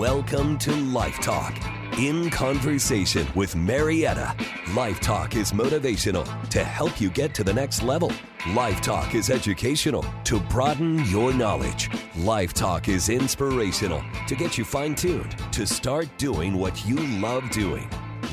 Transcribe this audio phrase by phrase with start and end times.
[0.00, 1.54] Welcome to Life Talk.
[1.98, 4.34] In conversation with Marietta.
[4.74, 8.10] Life Talk is motivational to help you get to the next level.
[8.54, 11.90] Life Talk is educational to broaden your knowledge.
[12.16, 17.50] Life Talk is inspirational to get you fine tuned to start doing what you love
[17.50, 17.86] doing.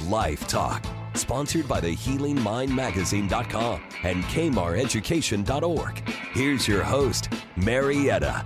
[0.06, 6.10] Life Talk, sponsored by the HealingMindMagazine.com and KmarEducation.org.
[6.32, 7.28] Here's your host,
[7.58, 8.46] Marietta.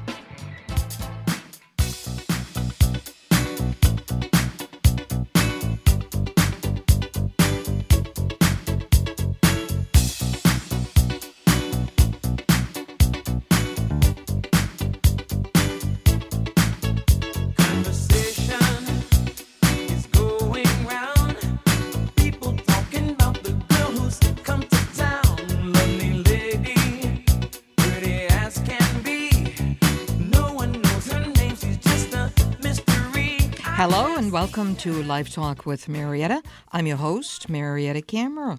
[34.72, 36.42] Welcome to Life Talk with Marietta.
[36.72, 38.58] I'm your host, Marietta Camera.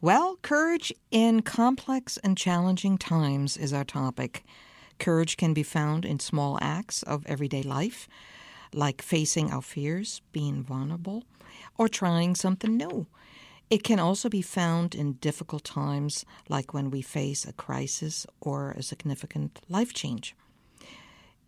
[0.00, 4.44] Well, courage in complex and challenging times is our topic.
[5.00, 8.08] Courage can be found in small acts of everyday life,
[8.72, 11.24] like facing our fears, being vulnerable,
[11.76, 13.08] or trying something new.
[13.68, 18.70] It can also be found in difficult times, like when we face a crisis or
[18.70, 20.36] a significant life change.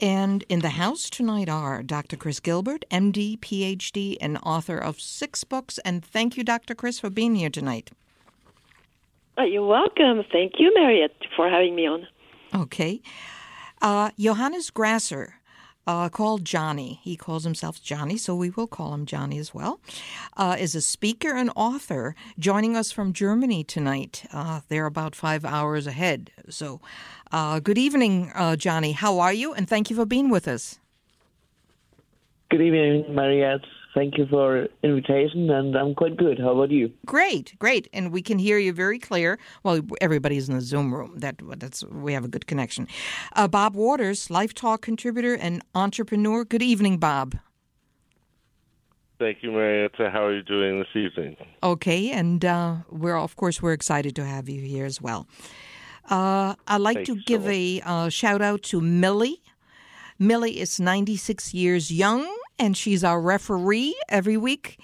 [0.04, 2.18] And in the house tonight are Dr.
[2.18, 5.78] Chris Gilbert, MD, PhD, and author of six books.
[5.78, 6.74] And thank you, Dr.
[6.74, 7.90] Chris, for being here tonight.
[9.38, 10.22] Uh, you're welcome.
[10.30, 12.06] Thank you, Marriott, for having me on.
[12.54, 13.00] Okay.
[13.80, 15.36] Uh, Johannes Grasser,
[15.86, 19.80] uh, called Johnny, he calls himself Johnny, so we will call him Johnny as well,
[20.36, 24.26] uh, is a speaker and author joining us from Germany tonight.
[24.32, 26.30] Uh, they're about five hours ahead.
[26.48, 26.80] So
[27.32, 28.92] uh, good evening, uh, Johnny.
[28.92, 29.52] How are you?
[29.52, 30.78] And thank you for being with us.
[32.50, 33.64] Good evening, Mariette.
[33.94, 36.40] Thank you for invitation, and I'm quite good.
[36.40, 36.92] How about you?
[37.06, 39.38] Great, great, and we can hear you very clear.
[39.62, 41.12] Well, everybody's in the Zoom room.
[41.16, 42.88] That that's we have a good connection.
[43.36, 46.44] Uh, Bob Waters, Life Talk contributor and entrepreneur.
[46.44, 47.36] Good evening, Bob.
[49.20, 50.10] Thank you, Marietta.
[50.10, 51.36] How are you doing this evening?
[51.62, 55.28] Okay, and uh, we're of course we're excited to have you here as well.
[56.10, 59.40] Uh, I'd like Thanks to give so a uh, shout out to Millie.
[60.18, 62.26] Millie is 96 years young,
[62.58, 64.78] and she's our referee every week,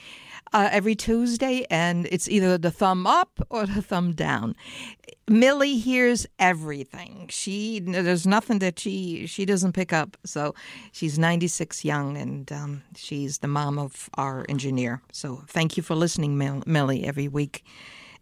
[0.53, 4.57] uh, every Tuesday, and it's either the thumb up or the thumb down.
[5.29, 7.29] Millie hears everything.
[7.31, 10.17] She there's nothing that she she doesn't pick up.
[10.25, 10.55] So
[10.91, 15.03] she's 96 young, and um, she's the mom of our engineer.
[15.13, 17.65] So thank you for listening, Millie, every week.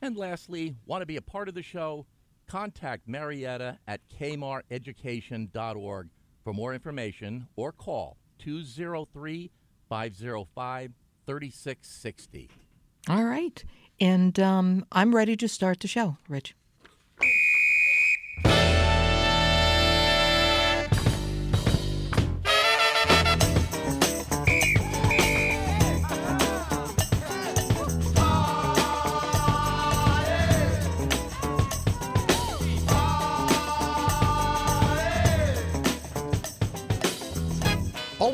[0.00, 2.06] And lastly, want to be a part of the show?
[2.46, 6.08] Contact Marietta at kmareducation.org
[6.44, 9.50] for more information or call 203
[9.88, 10.92] 505
[11.26, 12.50] 3660.
[13.08, 13.64] All right.
[13.98, 16.54] And um, I'm ready to start the show, Rich.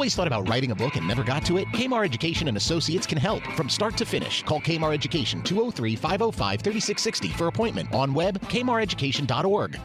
[0.02, 1.68] Always thought about writing a book and never got to it?
[1.68, 4.42] Kmar Education and Associates can help from start to finish.
[4.42, 9.78] Call Kmar Education 203 505 3660 for appointment on web kmareducation.org.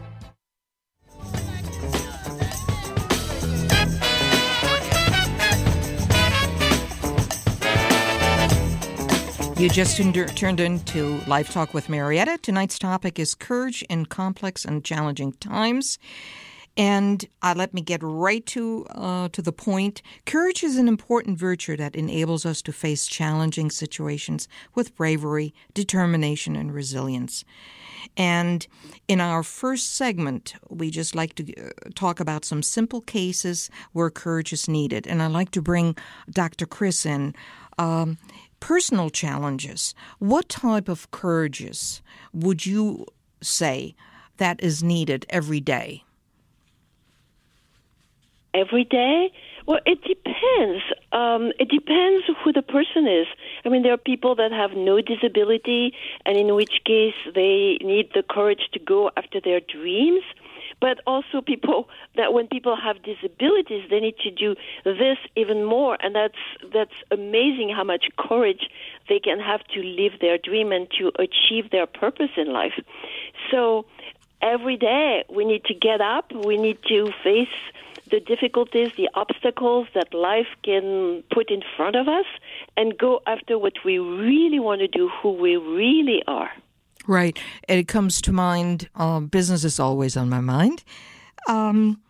[9.59, 9.97] You just
[10.35, 12.39] turned into Life Talk with Marietta.
[12.41, 15.99] Tonight's topic is courage in complex and challenging times.
[16.77, 20.03] And uh, let me get right to uh, to the point.
[20.27, 26.55] Courage is an important virtue that enables us to face challenging situations with bravery, determination,
[26.55, 27.43] and resilience.
[28.15, 28.67] And
[29.07, 34.11] in our first segment, we just like to uh, talk about some simple cases where
[34.11, 35.07] courage is needed.
[35.07, 35.97] And I'd like to bring
[36.29, 36.67] Dr.
[36.67, 37.33] Chris in.
[37.79, 38.17] Um,
[38.59, 39.93] personal challenges.
[40.17, 42.01] What type of courages
[42.33, 43.05] would you
[43.39, 43.93] say
[44.37, 46.03] that is needed every day?
[48.53, 49.31] Every day?
[49.67, 50.83] Well, it depends.
[51.11, 53.27] Um, it depends who the person is.
[53.65, 55.93] I mean, there are people that have no disability,
[56.25, 60.23] and in which case they need the courage to go after their dreams.
[60.79, 64.55] But also, people that when people have disabilities, they need to do
[64.85, 66.39] this even more, and that's
[66.73, 68.69] that's amazing how much courage
[69.09, 72.79] they can have to live their dream and to achieve their purpose in life.
[73.51, 73.85] So
[74.41, 76.31] every day we need to get up.
[76.31, 77.57] We need to face
[78.09, 82.25] the difficulties, the obstacles that life can put in front of us,
[82.75, 86.51] and go after what we really want to do, who we really are.
[87.07, 87.37] Right.
[87.67, 90.83] It comes to mind, uh, business is always on my mind.
[91.47, 92.01] Um,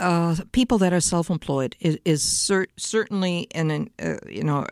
[0.00, 4.66] uh, people that are self-employed is, is cer- certainly an uh, you know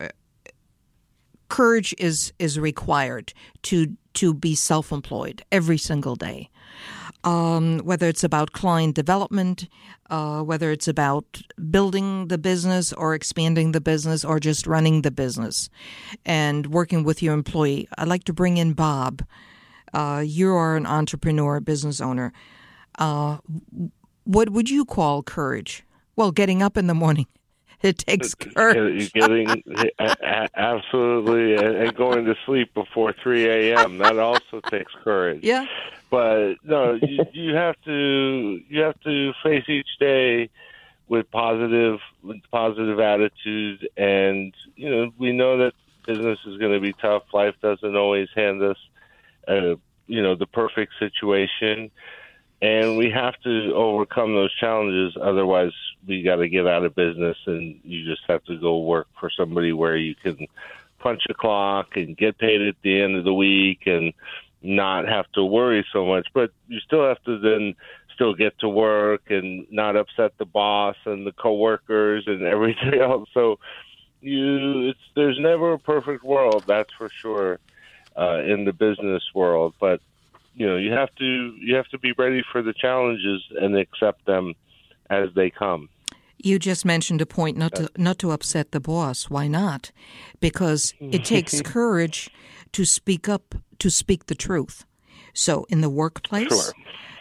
[1.47, 3.33] courage is is required
[3.63, 6.49] to to be self-employed every single day
[7.23, 9.67] um, whether it's about client development,
[10.09, 15.11] uh, whether it's about building the business or expanding the business or just running the
[15.11, 15.69] business
[16.25, 17.87] and working with your employee.
[17.97, 19.23] I'd like to bring in Bob.
[19.93, 22.33] Uh, you are an entrepreneur, business owner.
[22.97, 23.37] Uh,
[24.23, 25.83] what would you call courage?
[26.15, 27.27] Well, getting up in the morning.
[27.83, 29.11] It takes courage.
[29.11, 29.63] Getting
[30.55, 33.97] absolutely and going to sleep before three a.m.
[33.97, 35.39] That also takes courage.
[35.43, 35.65] Yeah,
[36.11, 40.49] but no, you, you have to you have to face each day
[41.07, 45.73] with positive with positive attitude, and you know we know that
[46.05, 47.23] business is going to be tough.
[47.33, 48.77] Life doesn't always hand us,
[49.47, 49.75] uh,
[50.07, 51.91] you know, the perfect situation,
[52.61, 55.17] and we have to overcome those challenges.
[55.19, 55.71] Otherwise,
[56.07, 59.31] we got to get out of business, and you just have to go work for
[59.35, 60.47] somebody where you can
[60.99, 64.13] punch a clock and get paid at the end of the week and
[64.61, 66.27] not have to worry so much.
[66.33, 67.75] But you still have to then
[68.13, 73.27] still get to work and not upset the boss and the coworkers and everything else.
[73.33, 73.57] So
[74.21, 77.59] you, it's there's never a perfect world, that's for sure,
[78.15, 79.73] uh, in the business world.
[79.79, 80.01] But
[80.53, 84.25] you know, you have to you have to be ready for the challenges and accept
[84.25, 84.53] them
[85.09, 85.89] as they come.
[86.37, 89.29] You just mentioned a point not to not to upset the boss.
[89.29, 89.91] Why not?
[90.39, 92.29] Because it takes courage
[92.71, 94.85] to speak up to speak the truth.
[95.33, 96.73] So in the workplace, sure.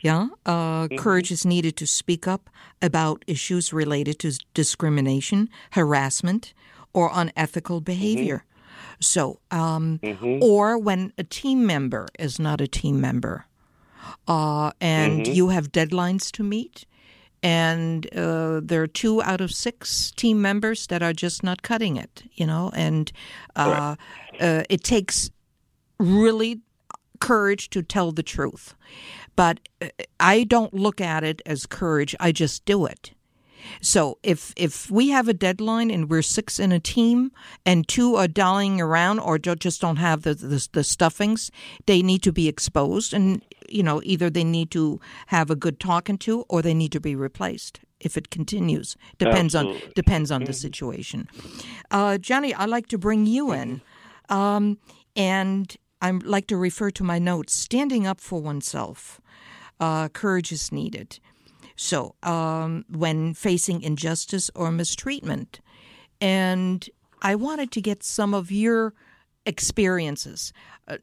[0.03, 0.97] yeah, uh, mm-hmm.
[0.97, 2.51] courage is needed to speak up
[2.83, 6.55] about issues related to discrimination, harassment,
[6.93, 8.39] or unethical behavior.
[8.39, 8.50] Mm-hmm.
[9.01, 10.43] So, um, mm-hmm.
[10.43, 13.47] or when a team member is not a team member,
[14.29, 15.33] uh, and mm-hmm.
[15.33, 16.85] you have deadlines to meet,
[17.43, 21.97] and uh, there are two out of six team members that are just not cutting
[21.97, 23.11] it, you know, and
[23.57, 23.97] uh,
[24.39, 25.31] uh it takes
[25.99, 26.61] really
[27.21, 28.75] courage to tell the truth.
[29.37, 29.89] But uh,
[30.19, 33.13] I don't look at it as courage, I just do it.
[33.81, 37.33] So if if we have a deadline and we're six in a team
[37.65, 41.51] and two are dallying around or just don't have the, the, the stuffings,
[41.87, 45.81] they need to be exposed, and you know either they need to have a good
[45.81, 48.97] talking to or they need to be replaced if it continues.
[49.19, 49.87] Depends Absolutely.
[49.87, 51.29] on depends on the situation.
[51.91, 53.81] Uh, Johnny, I'd like to bring you in,
[54.29, 54.79] um,
[55.17, 59.21] and I like to refer to my notes standing up for oneself.
[59.79, 61.21] Uh, courage is needed.
[61.83, 65.61] So, um, when facing injustice or mistreatment,
[66.21, 66.87] and
[67.23, 68.93] I wanted to get some of your
[69.47, 70.53] experiences.
[70.87, 70.99] Uh,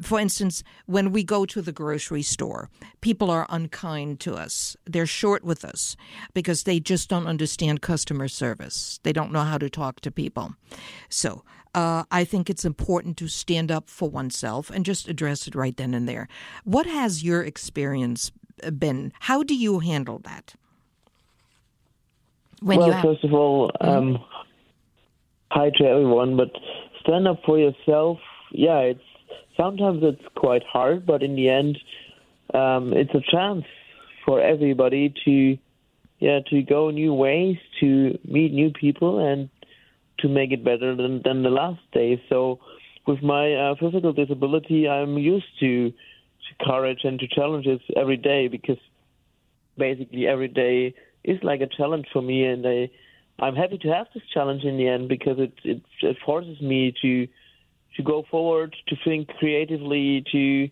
[0.00, 2.70] for instance, when we go to the grocery store,
[3.02, 4.74] people are unkind to us.
[4.86, 5.98] They're short with us
[6.32, 9.00] because they just don't understand customer service.
[9.02, 10.54] They don't know how to talk to people.
[11.10, 15.54] So uh, I think it's important to stand up for oneself and just address it
[15.54, 16.26] right then and there.
[16.64, 18.32] What has your experience
[18.78, 19.12] been?
[19.20, 20.54] How do you handle that?
[22.60, 23.88] When well, have- first of all, mm-hmm.
[23.88, 24.24] um,
[25.50, 26.50] hi to everyone, but
[27.00, 28.18] stand up for yourself.
[28.52, 29.00] Yeah, it's
[29.56, 31.78] sometimes it's quite hard, but in the end,
[32.54, 33.64] um, it's a chance
[34.24, 35.58] for everybody to,
[36.20, 39.48] yeah, to go new ways, to meet new people, and
[40.20, 42.22] to make it better than than the last day.
[42.28, 42.60] So,
[43.06, 45.92] with my uh, physical disability, I'm used to,
[46.48, 48.78] to courage and to challenges every day because
[49.76, 50.94] basically every day
[51.24, 52.90] is like a challenge for me, and I.
[53.40, 56.94] I'm happy to have this challenge in the end because it, it, it forces me
[57.02, 57.26] to
[57.96, 60.68] to go forward, to think creatively, to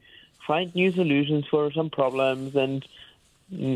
[0.47, 2.55] find new solutions for some problems.
[2.55, 2.85] And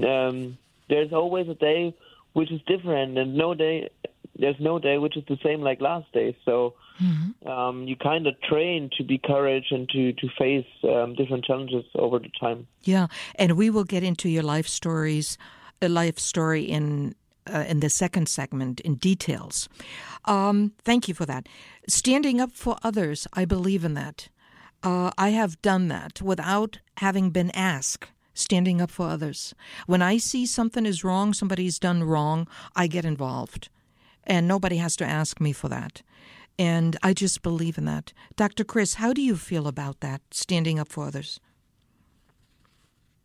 [0.05, 0.59] um,
[0.89, 1.95] there's always a day
[2.33, 3.91] which is different, and no day
[4.37, 6.37] there's no day which is the same like last day.
[6.45, 7.49] So Mm-hmm.
[7.49, 11.85] um, you kind of train to be courage and to to face um, different challenges
[11.97, 12.69] over the time.
[12.83, 15.37] Yeah, and we will get into your life stories,
[15.83, 17.17] a life story in
[17.53, 19.69] uh, in the second segment in details.
[20.25, 21.49] Um, thank you for that.
[21.89, 24.29] Standing up for others, I believe in that.
[24.85, 28.07] Uh, I have done that without having been asked.
[28.35, 29.55] Standing up for others.
[29.87, 33.69] When I see something is wrong, somebody's done wrong, I get involved,
[34.27, 36.03] and nobody has to ask me for that.
[36.59, 38.13] And I just believe in that.
[38.37, 38.65] Dr.
[38.65, 41.41] Chris, how do you feel about that, standing up for others?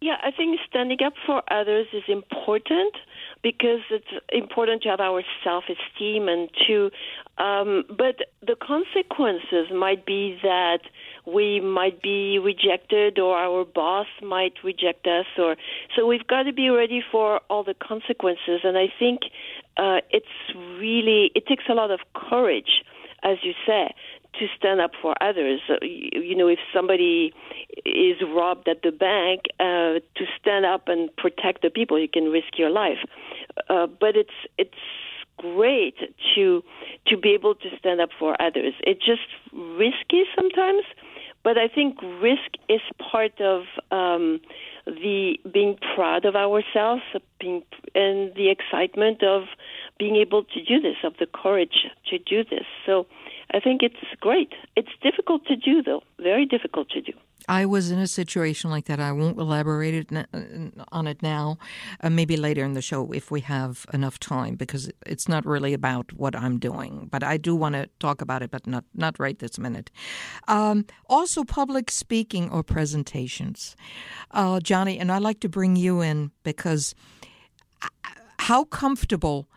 [0.01, 2.96] Yeah, I think standing up for others is important
[3.44, 6.89] because it's important to have our self-esteem and to.
[7.38, 10.79] Um, but the consequences might be that
[11.25, 15.58] we might be rejected, or our boss might reject us, or
[15.98, 18.62] so we've got to be ready for all the consequences.
[18.63, 19.20] And I think
[19.79, 20.36] uh, it's
[20.77, 22.83] really it takes a lot of courage,
[23.24, 23.93] as you say,
[24.38, 25.62] to stand up for others.
[25.81, 27.33] You you know, if somebody
[27.86, 32.25] is robbed at the bank, uh, to stand up and protect the people, you can
[32.25, 33.00] risk your life.
[33.69, 34.83] Uh, but it's it's
[35.38, 35.95] great
[36.36, 36.62] to
[37.07, 38.74] to be able to stand up for others.
[38.81, 40.83] It's just risky sometimes,
[41.43, 42.81] but I think risk is
[43.12, 44.39] part of um,
[44.86, 47.03] the being proud of ourselves,
[47.39, 47.63] being
[47.96, 49.43] and the excitement of
[49.98, 52.65] being able to do this, of the courage to do this.
[52.86, 53.05] So
[53.53, 54.53] I think it's great.
[54.75, 57.13] It's difficult to do, though, very difficult to do.
[57.50, 59.00] I was in a situation like that.
[59.00, 61.58] I won't elaborate it, n- on it now.
[62.00, 65.74] Uh, maybe later in the show if we have enough time, because it's not really
[65.74, 67.10] about what I'm doing.
[67.12, 69.89] But I do want to talk about it, but not not right this minute.
[70.48, 73.75] Um, also, public speaking or presentations,
[74.32, 76.94] uh, Johnny, and I like to bring you in because
[77.82, 77.88] uh,
[78.38, 79.48] how comfortable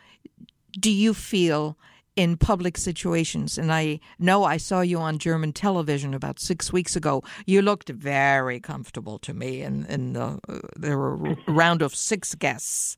[0.80, 1.76] do you feel?
[2.14, 3.56] In public situations.
[3.56, 7.22] And I know I saw you on German television about six weeks ago.
[7.46, 12.34] You looked very comfortable to me, and, the uh, there were a round of six
[12.34, 12.96] guests,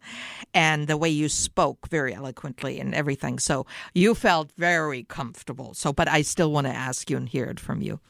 [0.53, 3.39] and the way you spoke very eloquently and everything.
[3.39, 5.75] So you felt very comfortable.
[5.75, 8.01] So, but I still want to ask you and hear it from you.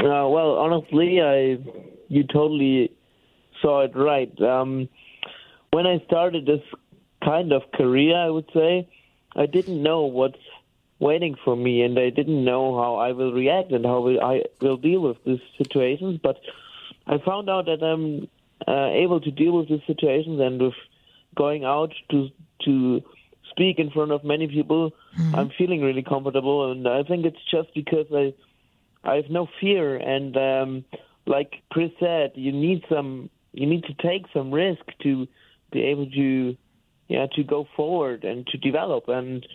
[0.00, 1.56] Uh, well, honestly, I
[2.08, 2.92] you totally
[3.62, 4.30] saw it right.
[4.42, 4.88] Um,
[5.70, 6.60] when I started this
[7.24, 8.86] kind of career, I would say,
[9.36, 10.38] I didn't know what's
[10.98, 14.76] waiting for me, and I didn't know how I will react and how I will
[14.76, 16.20] deal with these situations.
[16.22, 16.38] But
[17.06, 18.28] I found out that I'm
[18.66, 20.74] uh, able to deal with these situations, and with
[21.34, 22.28] going out to
[22.64, 23.02] to
[23.50, 25.34] speak in front of many people, mm-hmm.
[25.34, 28.32] I'm feeling really comfortable, and I think it's just because I
[29.02, 30.84] I have no fear, and um,
[31.26, 35.26] like Chris said, you need some you need to take some risk to
[35.70, 36.56] be able to
[37.08, 39.46] yeah to go forward and to develop and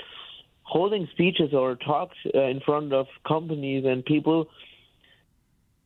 [0.64, 4.48] holding speeches or talks uh, in front of companies and people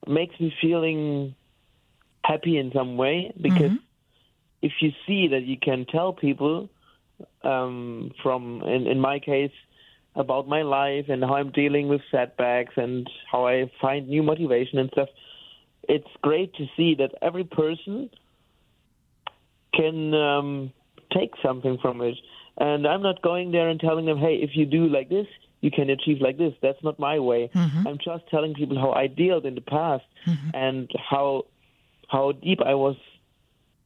[0.08, 1.34] makes me feeling
[2.24, 4.62] happy in some way because mm-hmm.
[4.62, 6.70] if you see that you can tell people
[7.44, 9.52] um, from in, in my case
[10.16, 14.80] about my life and how I'm dealing with setbacks and how I find new motivation
[14.80, 15.10] and stuff
[15.88, 18.10] it's great to see that every person
[19.74, 20.74] can um,
[21.14, 22.16] take something from it.
[22.58, 25.28] And I'm not going there and telling them, hey, if you do like this,
[25.62, 26.54] you can achieve like this.
[26.62, 27.50] That's not my way.
[27.56, 27.88] Mm-hmm.
[27.88, 30.50] I'm just telling people how I dealt in the past mm-hmm.
[30.54, 31.46] and how
[32.10, 32.98] how deep I was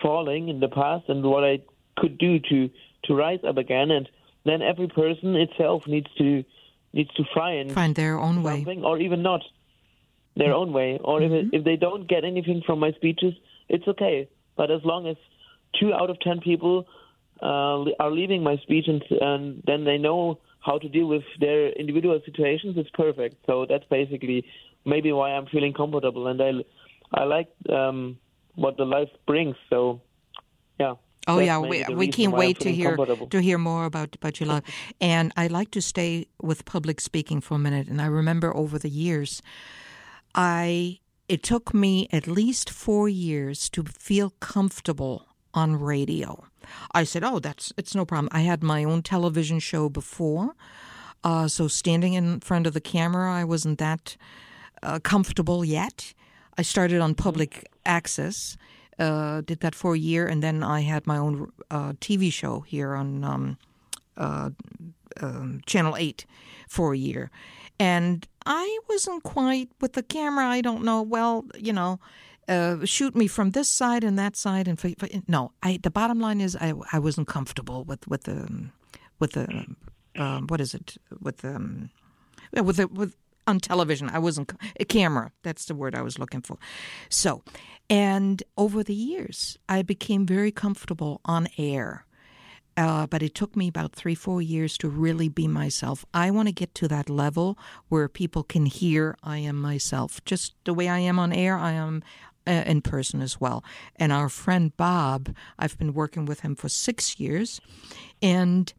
[0.02, 1.60] falling in the past and what I
[1.98, 2.70] could do to
[3.06, 3.92] to rise up again.
[3.92, 4.10] And
[4.44, 6.44] then every person itself needs to
[6.94, 9.42] needs to find find their own way, or even not
[10.36, 11.00] their own way.
[11.04, 11.54] Or if Mm-hmm.
[11.54, 13.34] it, if they don't get anything from my speeches,
[13.70, 14.28] it's okay.
[14.56, 15.18] But as long as
[15.80, 16.88] two out of ten people
[17.42, 21.70] uh, are leaving my speech and, and then they know how to deal with their
[21.70, 23.38] individual situations, it's perfect.
[23.46, 24.46] So that's basically
[24.86, 26.52] maybe why I'm feeling comfortable, and I
[27.14, 28.18] I like um,
[28.56, 29.56] what the life brings.
[29.70, 30.02] So
[30.80, 30.96] yeah.
[31.30, 32.98] Oh that's yeah, we, we can't wait to hear
[33.30, 34.64] to hear more about about your life.
[35.02, 37.88] and I like to stay with public speaking for a minute.
[37.88, 39.42] And I remember over the years,
[40.36, 46.47] I it took me at least four years to feel comfortable on radio.
[46.94, 50.56] I said, "Oh, that's it's no problem." I had my own television show before,
[51.24, 54.18] uh, so standing in front of the camera, I wasn't that
[54.84, 56.14] uh, comfortable yet.
[56.58, 58.58] I started on public access,
[59.00, 62.62] uh, did that for a year, and then I had my own uh, TV show
[62.62, 63.58] here on um,
[64.18, 64.50] uh,
[65.22, 66.26] um, Channel 8
[66.68, 67.30] for a year.
[67.80, 70.46] And I wasn't quite with the camera.
[70.46, 71.02] I don't know.
[71.02, 72.00] Well, you know,
[72.48, 74.68] uh, shoot me from this side and that side.
[74.68, 78.24] And f- f- no, I, the bottom line is I, I wasn't comfortable with with
[78.24, 78.70] the
[79.20, 79.66] with the
[80.16, 81.90] um, what is it with um
[82.52, 83.16] with the with
[83.48, 84.10] on television.
[84.10, 85.32] I wasn't a camera.
[85.44, 86.58] That's the word I was looking for.
[87.10, 87.44] So,
[87.90, 92.06] and over the years, I became very comfortable on air.
[92.76, 96.06] Uh, but it took me about three, four years to really be myself.
[96.14, 100.24] I want to get to that level where people can hear I am myself.
[100.26, 102.04] Just the way I am on air, I am
[102.48, 103.64] uh, in person as well.
[103.98, 107.60] And our friend Bob, I've been working with him for six years,
[108.22, 108.74] and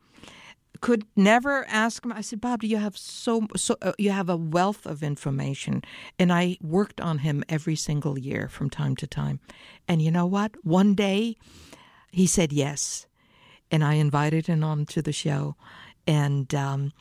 [0.81, 2.13] could never ask him.
[2.13, 5.83] I said, Bob, do you have so so uh, you have a wealth of information,
[6.19, 9.41] and I worked on him every single year from time to time.
[9.87, 10.53] And you know what?
[10.65, 11.37] One day,
[12.11, 13.07] he said yes,
[13.71, 15.57] and I invited him on to the show,
[16.07, 16.55] and.
[16.55, 16.93] Um,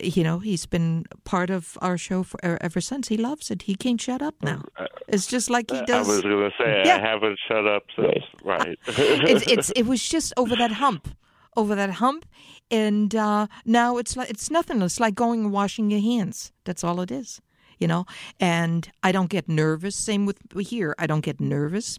[0.00, 3.08] you know, he's been part of our show for, er, ever since.
[3.08, 3.62] He loves it.
[3.62, 4.64] He can't shut up now.
[5.08, 6.08] It's just like he does.
[6.08, 6.96] I was going to say yeah.
[6.96, 8.24] I haven't shut up since.
[8.42, 8.78] Right.
[8.86, 11.08] it's, it's it was just over that hump
[11.56, 12.26] over that hump,
[12.70, 14.82] and uh, now it's like it's nothing.
[14.82, 16.52] It's like going and washing your hands.
[16.64, 17.40] That's all it is,
[17.78, 18.06] you know.
[18.40, 19.96] And I don't get nervous.
[19.96, 20.94] Same with here.
[20.98, 21.98] I don't get nervous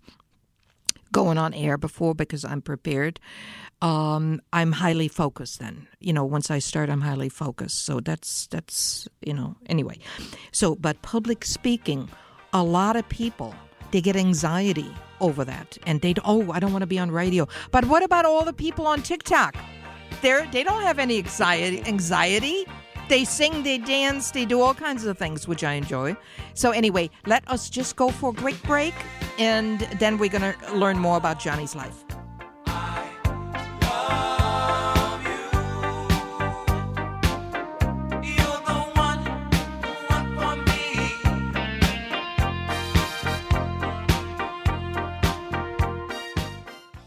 [1.11, 3.19] going on air before because I'm prepared.
[3.81, 5.59] Um, I'm highly focused.
[5.59, 7.85] Then you know, once I start, I'm highly focused.
[7.85, 9.55] So that's that's you know.
[9.67, 9.99] Anyway,
[10.51, 12.09] so but public speaking,
[12.53, 13.53] a lot of people
[13.91, 17.47] they get anxiety over that and they oh i don't want to be on radio.
[17.71, 19.55] But what about all the people on tiktok?
[20.21, 22.65] They're they don't have any anxiety anxiety.
[23.07, 26.15] They sing they dance they do all kinds of things which i enjoy.
[26.53, 28.93] So anyway let us just go for a quick break
[29.37, 32.04] and then we're going to learn more about johnny's life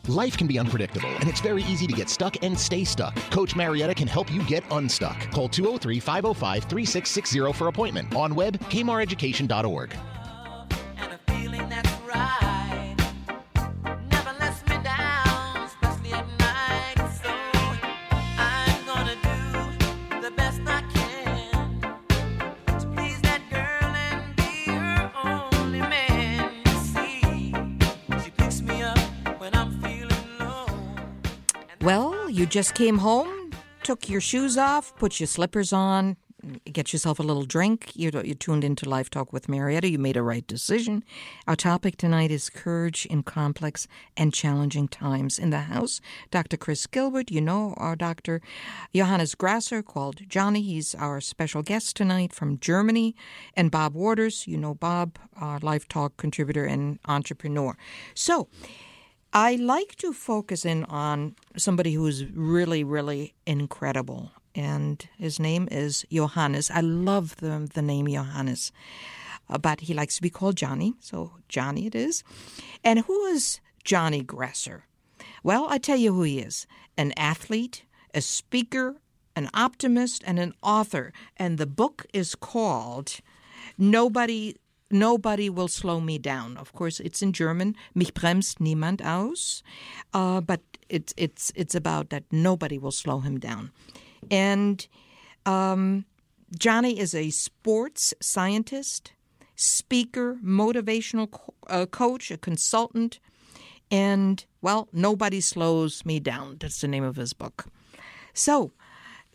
[0.08, 3.14] Life can be unpredictable, and it's very easy to get stuck and stay stuck.
[3.30, 5.18] Coach Marietta can help you get unstuck.
[5.32, 8.16] Call 203 505 3660 for appointment.
[8.16, 9.94] On web, kmareducation.org.
[32.38, 33.50] You just came home,
[33.82, 36.16] took your shoes off, put your slippers on,
[36.72, 37.90] get yourself a little drink.
[37.96, 39.90] You you tuned into Life Talk with Marietta.
[39.90, 41.02] You made a right decision.
[41.48, 45.36] Our topic tonight is courage in complex and challenging times.
[45.36, 46.56] In the house, Dr.
[46.56, 47.32] Chris Gilbert.
[47.32, 48.40] You know our doctor,
[48.94, 50.62] Johannes Grasser, called Johnny.
[50.62, 53.16] He's our special guest tonight from Germany,
[53.54, 54.46] and Bob Waters.
[54.46, 57.76] You know Bob, our Life Talk contributor and entrepreneur.
[58.14, 58.46] So.
[59.32, 66.06] I like to focus in on somebody who's really, really incredible, and his name is
[66.10, 66.70] Johannes.
[66.70, 68.72] I love the, the name Johannes,
[69.50, 72.24] uh, but he likes to be called Johnny, so Johnny it is.
[72.82, 74.84] And who is Johnny Grasser?
[75.42, 78.96] Well, I tell you who he is an athlete, a speaker,
[79.36, 81.12] an optimist, and an author.
[81.36, 83.20] And the book is called
[83.76, 84.56] Nobody
[84.90, 86.56] Nobody will slow me down.
[86.56, 87.76] Of course, it's in German.
[87.94, 89.62] Mich bremst niemand aus.
[90.14, 93.70] Uh, but it's it's it's about that nobody will slow him down.
[94.30, 94.86] And
[95.44, 96.04] um,
[96.58, 99.12] Johnny is a sports scientist,
[99.56, 103.20] speaker, motivational co- uh, coach, a consultant,
[103.90, 106.56] and well, nobody slows me down.
[106.60, 107.66] That's the name of his book.
[108.32, 108.72] So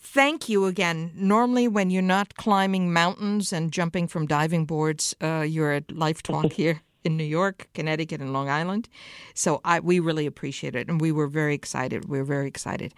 [0.04, 1.12] thank you again.
[1.16, 6.22] Normally, when you're not climbing mountains and jumping from diving boards, uh, you're at Life
[6.22, 8.90] Talk here in New York, Connecticut, and Long Island.
[9.34, 12.06] So I, we really appreciate it, and we were very excited.
[12.10, 12.94] We were very excited.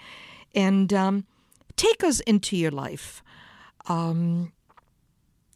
[0.54, 1.26] And um,
[1.76, 3.24] take us into your life.
[3.88, 4.52] Um,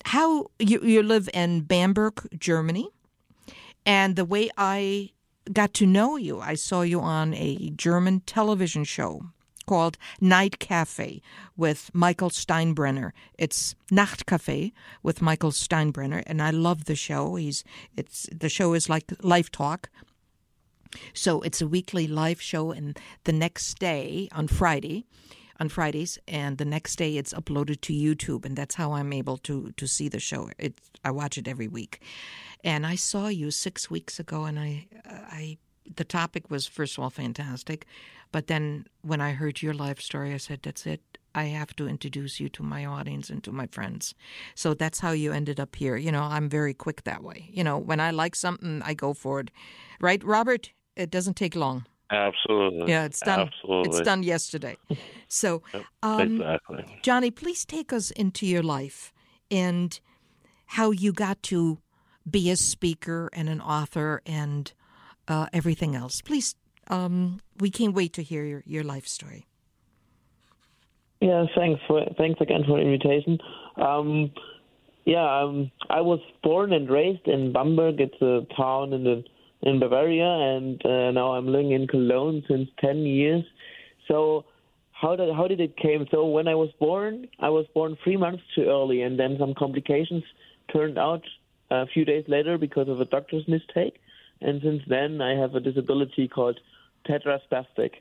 [0.05, 2.89] how you, you live in Bamberg, Germany,
[3.85, 5.11] and the way I
[5.51, 9.25] got to know you, I saw you on a German television show
[9.69, 11.21] called Night Cafe
[11.55, 13.11] with Michael Steinbrecher.
[13.37, 17.35] It's Nacht Cafe with Michael Steinbrecher, and I love the show.
[17.35, 17.63] He's
[17.95, 19.89] it's the show is like Life Talk.
[21.13, 25.05] So it's a weekly live show, and the next day on Friday,
[25.59, 29.37] on Fridays, and the next day it's uploaded to YouTube, and that's how I'm able
[29.49, 30.49] to to see the show.
[30.57, 32.01] It I watch it every week,
[32.63, 34.87] and I saw you six weeks ago, and I
[35.41, 35.57] I
[35.95, 37.85] the topic was first of all fantastic.
[38.31, 41.01] But then when I heard your life story, I said, that's it.
[41.33, 44.13] I have to introduce you to my audience and to my friends.
[44.55, 45.95] So that's how you ended up here.
[45.95, 47.49] You know, I'm very quick that way.
[47.51, 49.51] You know, when I like something, I go for it.
[49.99, 50.71] Right, Robert?
[50.95, 51.85] It doesn't take long.
[52.11, 52.89] Absolutely.
[52.89, 53.41] Yeah, it's done.
[53.41, 53.89] Absolutely.
[53.89, 54.77] It's done yesterday.
[55.27, 55.61] So,
[56.03, 56.85] um, exactly.
[57.03, 59.13] Johnny, please take us into your life
[59.51, 59.99] and
[60.65, 61.79] how you got to
[62.29, 64.73] be a speaker and an author and
[65.29, 66.21] uh, everything else.
[66.21, 66.55] Please,
[66.89, 69.45] um, we can't wait to hear your, your life story.
[71.21, 73.39] Yeah, thanks for thanks again for the invitation.
[73.75, 74.31] Um,
[75.05, 77.99] yeah, um, I was born and raised in Bamberg.
[77.99, 79.23] It's a town in the
[79.61, 83.43] in Bavaria, and uh, now I'm living in Cologne since ten years.
[84.07, 84.45] So,
[84.93, 86.07] how did how did it came?
[86.09, 89.53] So when I was born, I was born three months too early, and then some
[89.55, 90.23] complications
[90.71, 91.23] turned out
[91.69, 93.99] a few days later because of a doctor's mistake.
[94.41, 96.59] And since then, I have a disability called
[97.07, 97.91] tetraspastic.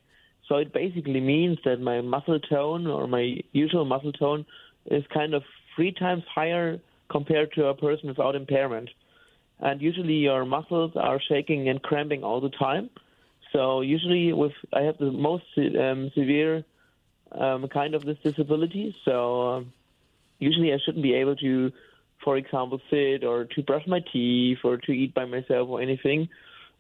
[0.49, 4.47] So it basically means that my muscle tone or my usual muscle tone
[4.87, 5.43] is kind of
[5.75, 8.91] three times higher compared to a person without impairment.
[9.61, 12.91] And usually your muscles are shaking and cramping all the time.
[13.53, 16.65] So usually with I have the most um, severe
[17.33, 18.95] um, kind of this disability.
[19.05, 19.73] So um,
[20.39, 21.73] usually I shouldn't be able to,
[22.25, 26.29] for example, sit or to brush my teeth or to eat by myself or anything.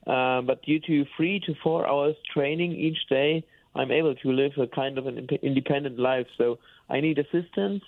[0.06, 4.52] Uh, but due to three to four hours training each day, I'm able to live
[4.58, 6.26] a kind of an independent life.
[6.36, 7.82] So I need assistance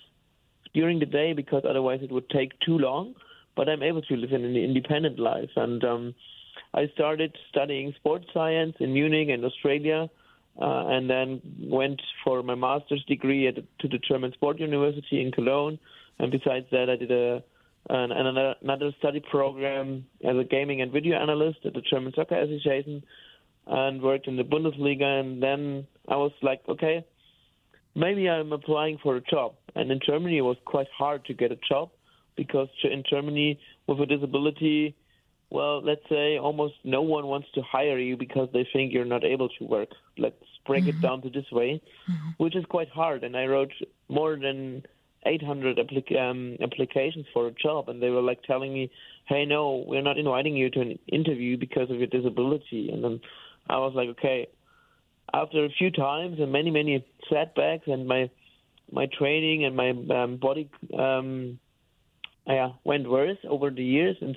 [0.74, 3.14] during the day because otherwise it would take too long.
[3.56, 5.50] But I'm able to live in an independent life.
[5.56, 6.14] And um,
[6.72, 10.08] I started studying sports science in Munich and Australia,
[10.60, 15.32] uh, and then went for my master's degree at, to the German Sport University in
[15.32, 15.78] Cologne.
[16.20, 17.42] And besides that, I did a
[17.88, 22.38] an, another, another study program as a gaming and video analyst at the German Soccer
[22.38, 23.02] Association
[23.66, 25.20] and worked in the Bundesliga.
[25.20, 27.04] And then I was like, okay,
[27.94, 29.54] maybe I'm applying for a job.
[29.74, 31.90] And in Germany, it was quite hard to get a job
[32.36, 34.94] because in Germany, with a disability,
[35.48, 39.24] well, let's say almost no one wants to hire you because they think you're not
[39.24, 39.88] able to work.
[40.18, 40.98] Let's break mm-hmm.
[40.98, 42.30] it down to this way, mm-hmm.
[42.36, 43.24] which is quite hard.
[43.24, 43.72] And I wrote
[44.08, 44.84] more than
[45.26, 48.90] 800 applic- um, applications for a job, and they were like telling me,
[49.26, 53.20] "Hey, no, we're not inviting you to an interview because of your disability." And then
[53.68, 54.48] I was like, okay.
[55.32, 58.30] After a few times and many many setbacks and my
[58.90, 61.60] my training and my um, body um,
[62.46, 64.36] yeah went worse over the years and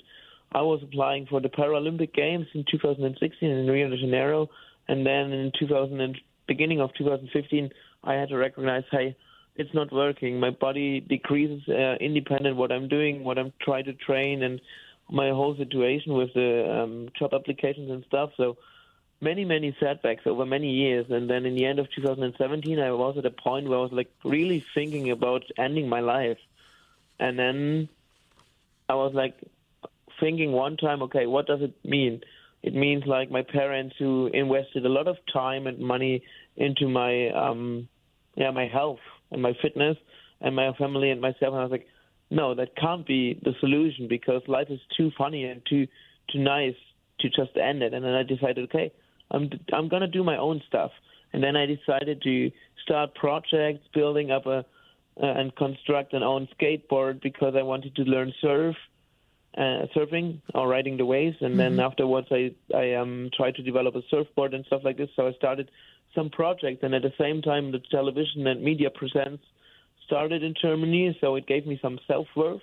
[0.51, 4.49] I was applying for the Paralympic Games in 2016 in Rio de Janeiro
[4.87, 6.15] and then in 2000 and
[6.47, 7.71] beginning of 2015
[8.03, 9.15] I had to recognize hey
[9.55, 13.93] it's not working my body decreases uh, independent what I'm doing what I'm trying to
[13.93, 14.59] train and
[15.09, 18.57] my whole situation with the um, job applications and stuff so
[19.23, 21.05] many, many setbacks over many years.
[21.09, 23.91] And then in the end of 2017, I was at a point where I was
[23.91, 26.37] like really thinking about ending my life.
[27.19, 27.89] And then
[28.89, 29.35] I was like
[30.19, 32.21] thinking one time, okay, what does it mean?
[32.61, 36.23] It means like my parents who invested a lot of time and money
[36.55, 37.87] into my, um,
[38.35, 38.99] yeah, my health
[39.33, 39.97] and my fitness
[40.41, 41.53] and my family and myself.
[41.53, 41.87] And I was like,
[42.29, 45.87] no, that can't be the solution because life is too funny and too,
[46.31, 46.75] too nice
[47.19, 47.93] to just end it.
[47.93, 48.91] And then I decided, okay,
[49.31, 50.91] I'm I'm gonna do my own stuff.
[51.33, 52.51] And then I decided to
[52.83, 54.65] start projects, building up a
[55.21, 58.75] uh, and construct an own skateboard because I wanted to learn surf,
[59.55, 61.37] uh, surfing or riding the waves.
[61.41, 61.75] And mm-hmm.
[61.75, 65.09] then afterwards, I I um tried to develop a surfboard and stuff like this.
[65.15, 65.69] So I started
[66.15, 69.43] some projects, and at the same time, the television and media presents
[70.05, 71.17] started in Germany.
[71.21, 72.61] So it gave me some self worth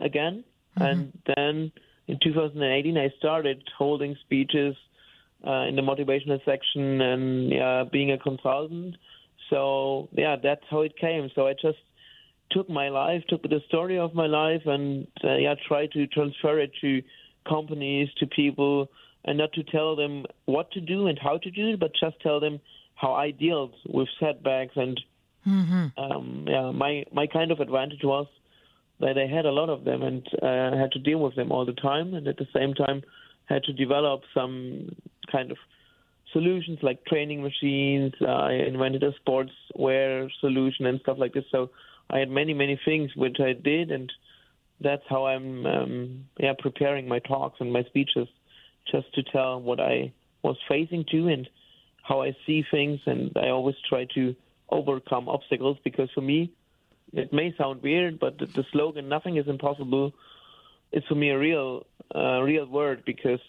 [0.00, 0.44] again.
[0.78, 0.82] Mm-hmm.
[0.82, 1.72] And then
[2.06, 4.76] in 2018, I started holding speeches
[5.46, 8.96] uh, in the motivational section and yeah, being a consultant.
[9.50, 11.30] So yeah, that's how it came.
[11.34, 11.78] So I just
[12.50, 16.58] took my life, took the story of my life, and uh, yeah, tried to transfer
[16.60, 17.02] it to
[17.48, 18.88] companies, to people,
[19.24, 22.20] and not to tell them what to do and how to do it, but just
[22.20, 22.60] tell them
[22.94, 24.72] how I dealt with setbacks.
[24.76, 25.00] And
[25.46, 26.00] mm-hmm.
[26.00, 28.26] um, yeah, my my kind of advantage was
[29.00, 31.66] that I had a lot of them and uh, had to deal with them all
[31.66, 33.02] the time, and at the same time
[33.46, 34.94] had to develop some
[35.30, 35.58] kind of
[36.32, 38.12] solutions like training machines.
[38.20, 41.44] Uh, I invented a sportswear solution and stuff like this.
[41.50, 41.70] So
[42.10, 44.12] I had many, many things which I did, and
[44.80, 48.28] that's how I'm um, yeah preparing my talks and my speeches,
[48.90, 51.48] just to tell what I was facing to and
[52.04, 53.00] how I see things.
[53.06, 54.34] And I always try to
[54.70, 56.52] overcome obstacles because for me,
[57.12, 60.12] it may sound weird, but the, the slogan "Nothing is impossible"
[60.92, 63.40] is for me a real, uh, real word because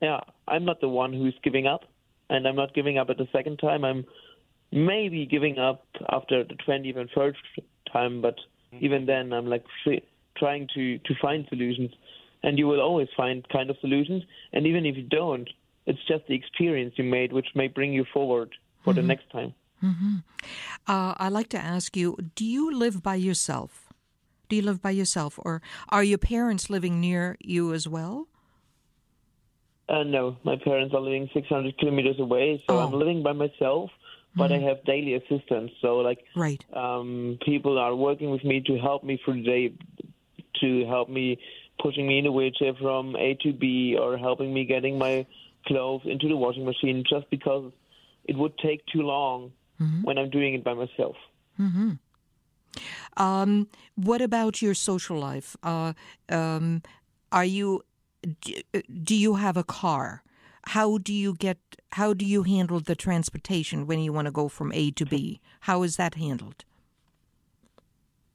[0.00, 1.82] yeah, I'm not the one who's giving up,
[2.30, 3.84] and I'm not giving up at the second time.
[3.84, 4.04] I'm
[4.70, 7.36] maybe giving up after the 20th and third
[7.92, 8.36] time, but
[8.72, 8.84] mm-hmm.
[8.84, 9.64] even then, I'm like
[10.36, 11.90] trying to to find solutions,
[12.42, 14.22] and you will always find kind of solutions.
[14.52, 15.48] And even if you don't,
[15.88, 18.50] it's just the experience you made which may bring you forward
[18.84, 19.00] for Mm-hmm.
[19.00, 19.50] the next time.
[20.92, 23.70] Uh, I'd like to ask you do you live by yourself?
[24.48, 28.14] Do you live by yourself, or are your parents living near you as well?
[29.88, 32.80] Uh, no, my parents are living 600 kilometers away, so Oh.
[32.80, 33.90] I'm living by myself.
[34.40, 36.62] But I have daily assistance, so like Right.
[36.84, 39.64] um, people are working with me to help me through the day,
[40.60, 41.38] to help me
[41.82, 45.26] pushing me in a wheelchair from A to B, or helping me getting my
[45.68, 47.72] clothes into the washing machine, just because
[48.24, 49.52] it would take too long
[50.02, 51.16] when I'm doing it by myself.
[53.16, 55.56] Um, what about your social life?
[55.62, 55.92] Uh,
[56.28, 56.82] um,
[57.30, 57.82] are you
[59.02, 60.22] do you have a car?
[60.76, 61.58] How do you get?
[61.92, 65.40] How do you handle the transportation when you want to go from A to B?
[65.60, 66.64] How is that handled?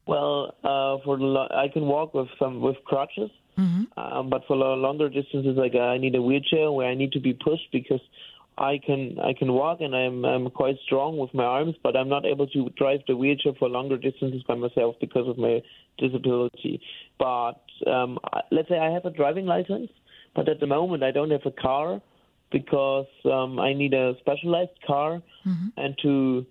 [0.08, 3.32] Well, uh, for the I can walk with some with crutches,
[3.98, 7.20] um, but for lo- longer distances, like I need a wheelchair where I need to
[7.20, 8.02] be pushed because
[8.58, 12.10] I can I can walk and I'm I'm quite strong with my arms, but I'm
[12.10, 15.62] not able to drive the wheelchair for longer distances by myself because of my
[15.98, 16.82] disability.
[17.18, 19.90] But um, I- let's say I have a driving license,
[20.36, 22.02] but at the moment I don't have a car
[22.52, 25.22] because um, I need a specialized car,
[25.78, 26.46] and to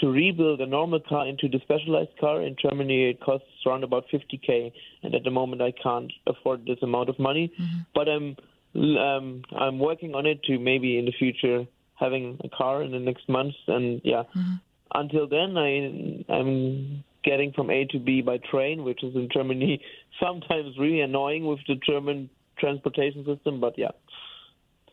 [0.00, 4.04] to rebuild a normal car into the specialized car in Germany, it costs around about
[4.12, 7.52] 50k, and at the moment I can't afford this amount of money.
[7.94, 8.36] But I'm
[8.74, 12.98] um, I'm working on it to maybe in the future having a car in the
[12.98, 14.24] next months, and yeah.
[14.94, 19.82] Until then, I I'm getting from A to B by train, which is in Germany
[20.22, 23.60] sometimes really annoying with the German transportation system.
[23.60, 23.90] But yeah,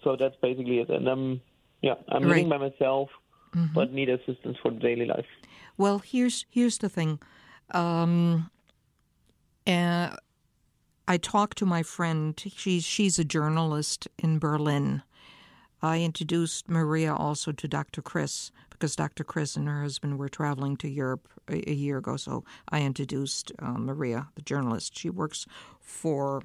[0.03, 0.89] so that's basically it.
[0.89, 1.41] And I'm
[1.81, 3.09] yeah I'm living by myself,
[3.73, 5.25] but need assistance for daily life.
[5.77, 7.19] Well, here's here's the thing.
[7.71, 8.49] Um,
[9.65, 10.15] uh,
[11.07, 12.41] I talked to my friend.
[12.55, 15.03] She's she's a journalist in Berlin.
[15.81, 18.01] I introduced Maria also to Dr.
[18.01, 19.23] Chris because Dr.
[19.23, 22.17] Chris and her husband were traveling to Europe a, a year ago.
[22.17, 24.97] So I introduced uh, Maria, the journalist.
[24.97, 25.45] She works
[25.79, 26.43] for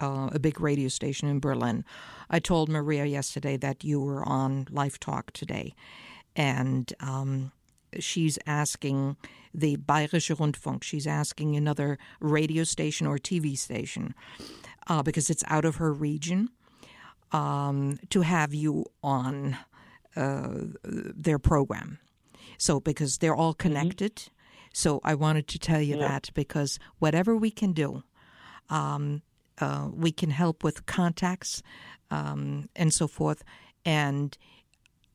[0.00, 1.84] uh, a big radio station in Berlin.
[2.30, 5.74] I told Maria yesterday that you were on Life Talk today,
[6.36, 7.52] and um,
[7.98, 9.16] she's asking
[9.54, 14.14] the Bayerische Rundfunk, she's asking another radio station or TV station
[14.86, 16.48] uh, because it's out of her region
[17.32, 19.56] um, to have you on
[20.16, 20.48] uh,
[20.84, 21.98] their program.
[22.58, 24.28] So, because they're all connected.
[24.72, 28.04] So, I wanted to tell you that because whatever we can do,
[28.70, 29.22] um,
[29.58, 31.62] uh, we can help with contacts
[32.10, 33.42] um, and so forth.
[33.84, 34.36] And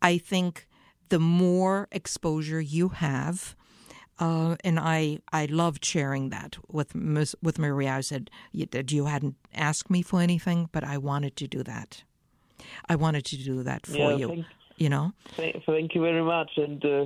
[0.02, 0.68] I think
[1.10, 3.56] the more exposure you have,
[4.20, 6.96] uh, and I, I loved sharing that with
[7.42, 7.94] with Maria.
[7.98, 11.64] I said you- that you hadn't asked me for anything, but I wanted to do
[11.64, 12.04] that.
[12.90, 14.28] I wanted to do that for Yeah, you.
[14.28, 14.46] thank-
[14.80, 16.52] You know, Thank, thank you very much.
[16.58, 17.06] And uh,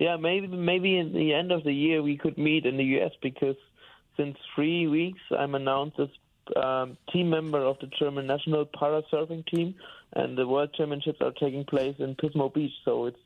[0.00, 3.12] yeah, maybe maybe in the end of the year we could meet in the U.S.
[3.22, 3.56] because
[4.16, 6.08] since three weeks I'm announced as
[6.56, 9.74] um, team member of the German national para surfing team,
[10.14, 12.72] and the World Championships are taking place in Pismo Beach.
[12.84, 13.24] So it's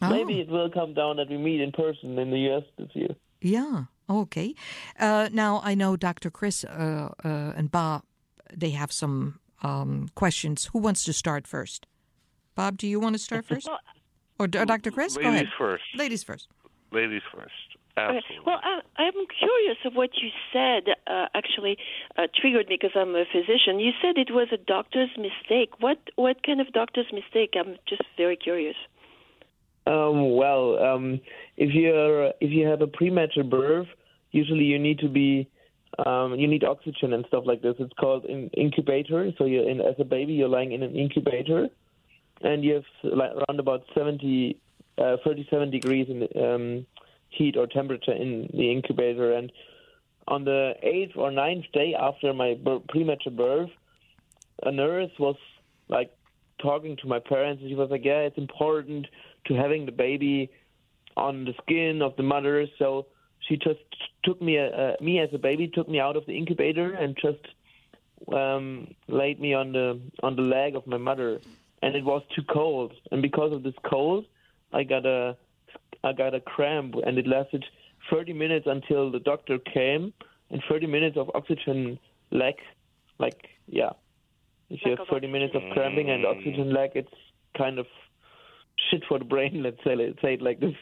[0.00, 0.10] Oh.
[0.10, 2.62] maybe it will come down that we meet in person in the U.S.
[2.78, 3.14] this year.
[3.40, 3.84] Yeah.
[4.08, 4.54] Okay.
[4.98, 6.30] Uh, now I know Dr.
[6.30, 8.02] Chris uh, uh, and Bob.
[8.56, 10.70] They have some um, questions.
[10.72, 11.86] Who wants to start first?
[12.54, 13.68] Bob, do you want to start first,
[14.38, 14.90] or D- Dr.
[14.90, 15.16] Chris?
[15.16, 15.52] Go Ladies ahead.
[15.58, 15.84] first.
[15.94, 16.48] Ladies first.
[16.90, 17.52] Ladies first.
[17.98, 18.18] Okay.
[18.18, 18.46] Absolutely.
[18.46, 20.94] Well, I, I'm curious of what you said.
[21.06, 21.76] Uh, actually,
[22.16, 23.80] uh, triggered me because I'm a physician.
[23.80, 25.70] You said it was a doctor's mistake.
[25.80, 27.54] What what kind of doctor's mistake?
[27.58, 28.76] I'm just very curious.
[29.88, 31.20] Um, well, um,
[31.56, 33.86] if you're if you have a premature birth,
[34.32, 35.48] usually you need to be
[36.04, 37.74] um, you need oxygen and stuff like this.
[37.78, 39.30] It's called in incubator.
[39.38, 41.68] So you're in as a baby, you're lying in an incubator,
[42.42, 44.60] and you have like around about 70,
[44.98, 46.86] uh, 37 degrees in um,
[47.30, 49.32] heat or temperature in the incubator.
[49.32, 49.50] And
[50.26, 52.58] on the eighth or ninth day after my
[52.90, 53.70] premature birth,
[54.64, 55.36] a nurse was
[55.88, 56.12] like
[56.60, 59.06] talking to my parents, and she was like, "Yeah, it's important
[59.48, 60.50] to having the baby
[61.16, 63.06] on the skin of the mother." So
[63.40, 63.80] she just
[64.24, 67.44] took me, uh, me as a baby, took me out of the incubator and just
[68.32, 71.40] um, laid me on the on the leg of my mother,
[71.82, 72.92] and it was too cold.
[73.10, 74.26] And because of this cold,
[74.72, 75.36] I got a
[76.04, 77.64] I got a cramp, and it lasted
[78.10, 80.12] 30 minutes until the doctor came,
[80.50, 81.98] and 30 minutes of oxygen
[82.30, 82.56] lack,
[83.18, 83.90] like yeah.
[84.70, 87.08] If you have 30 minutes of cramping and oxygen lack, it's
[87.56, 87.86] kind of
[88.90, 89.62] shit for the brain.
[89.62, 90.74] Let's say let's say it like this.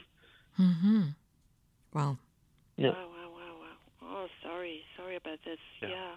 [0.60, 1.02] Mm-hmm.
[1.92, 2.18] Well,
[2.76, 2.90] Yeah.
[2.90, 4.08] Wow, wow, wow, wow.
[4.08, 5.58] Oh, sorry, sorry about this.
[5.82, 6.14] Yeah.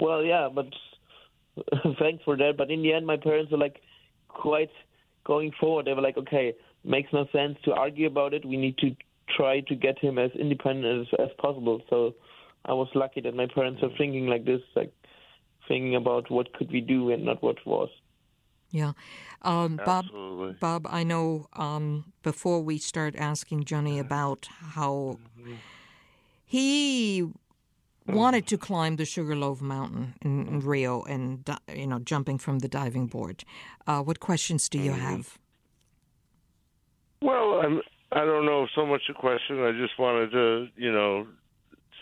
[0.00, 0.66] Well, yeah, but
[1.98, 2.54] thanks for that.
[2.56, 3.80] But in the end, my parents were like
[4.28, 4.70] quite
[5.24, 5.86] going forward.
[5.86, 8.44] They were like, okay, makes no sense to argue about it.
[8.44, 8.94] We need to
[9.36, 11.82] try to get him as independent as, as possible.
[11.90, 12.14] So
[12.64, 14.92] I was lucky that my parents were thinking like this, like
[15.66, 17.90] thinking about what could we do and not what was.
[18.70, 18.92] Yeah.
[19.42, 20.04] Um, Bob,
[20.60, 25.18] Bob, I know um, before we start asking Johnny about how
[26.44, 27.26] he
[28.06, 32.68] wanted to climb the Sugarloaf Mountain in, in Rio and, you know, jumping from the
[32.68, 33.44] diving board.
[33.86, 35.00] Uh, what questions do you Mm-hmm.
[35.00, 35.38] have?
[37.20, 37.80] Well, I'm,
[38.12, 39.62] I don't know so much a question.
[39.62, 41.26] I just wanted to, you know,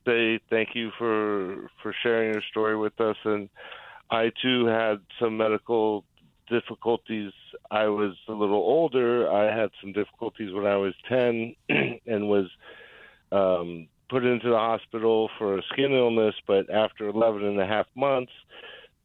[0.05, 3.17] say thank you for for sharing your story with us.
[3.25, 3.49] And
[4.11, 6.05] I too had some medical
[6.49, 7.33] difficulties.
[7.71, 9.31] I was a little older.
[9.31, 12.47] I had some difficulties when I was ten, and was
[13.33, 16.35] um, put into the hospital for a skin illness.
[16.47, 18.33] But after 11 and a half months,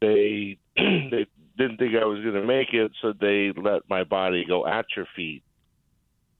[0.00, 1.26] they they
[1.58, 5.42] didn't think I was going to make it, so they let my body go atrophy.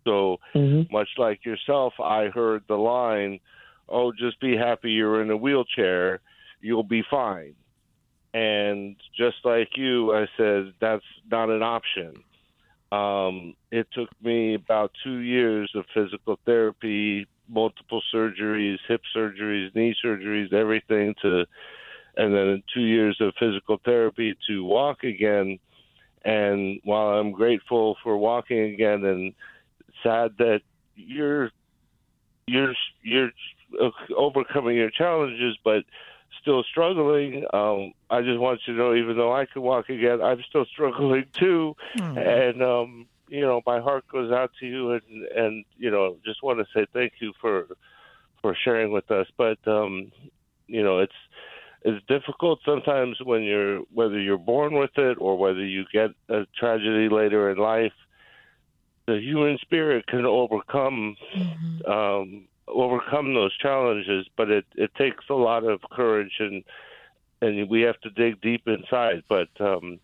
[0.04, 0.38] So
[0.90, 3.38] much like yourself, I heard the line,
[3.88, 6.20] "Oh, just be happy you're in a wheelchair,
[6.60, 7.54] you'll be fine."
[8.34, 12.22] And just like you, I said that's not an option.
[12.90, 19.94] Um, it took me about two years of physical therapy, multiple surgeries, hip surgeries, knee
[20.04, 21.46] surgeries, everything to,
[22.16, 25.58] and then two years of physical therapy to walk again.
[26.24, 29.34] And while I'm grateful for walking again and
[30.02, 30.60] sad that
[30.94, 31.50] you're
[32.46, 33.30] you're you're
[34.16, 35.84] overcoming your challenges, but
[36.40, 37.44] still struggling.
[37.52, 40.64] Um, I just want you to know, even though I can walk again, I'm still
[40.66, 41.76] struggling too.
[42.16, 46.42] And um, you know, my heart goes out to you, and and you know, just
[46.42, 47.66] want to say thank you for
[48.40, 49.26] for sharing with us.
[49.36, 50.12] But um,
[50.66, 51.12] you know, it's
[51.82, 56.46] it's difficult sometimes when you're whether you're born with it or whether you get a
[56.58, 57.92] tragedy later in life.
[59.06, 61.16] The human spirit can overcome
[61.88, 66.64] um, overcome those challenges, but it, it takes a lot of courage and
[67.40, 69.24] and we have to dig deep inside.
[69.28, 69.98] But um,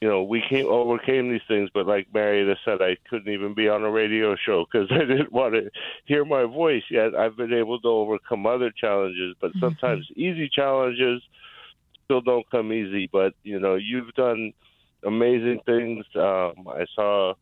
[0.00, 1.70] you know, we came overcame these things.
[1.72, 5.32] But like Marietta said, I couldn't even be on a radio show because I didn't
[5.32, 5.70] want to
[6.04, 6.82] hear my voice.
[6.90, 11.22] Yet I've been able to overcome other challenges, but sometimes easy challenges
[12.04, 13.08] still don't come easy.
[13.10, 14.52] But you know, you've done
[15.06, 16.04] amazing things.
[16.16, 17.34] Um, I saw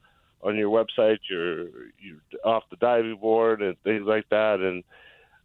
[0.43, 4.61] on your website you're you're off the diving board and things like that.
[4.61, 4.85] And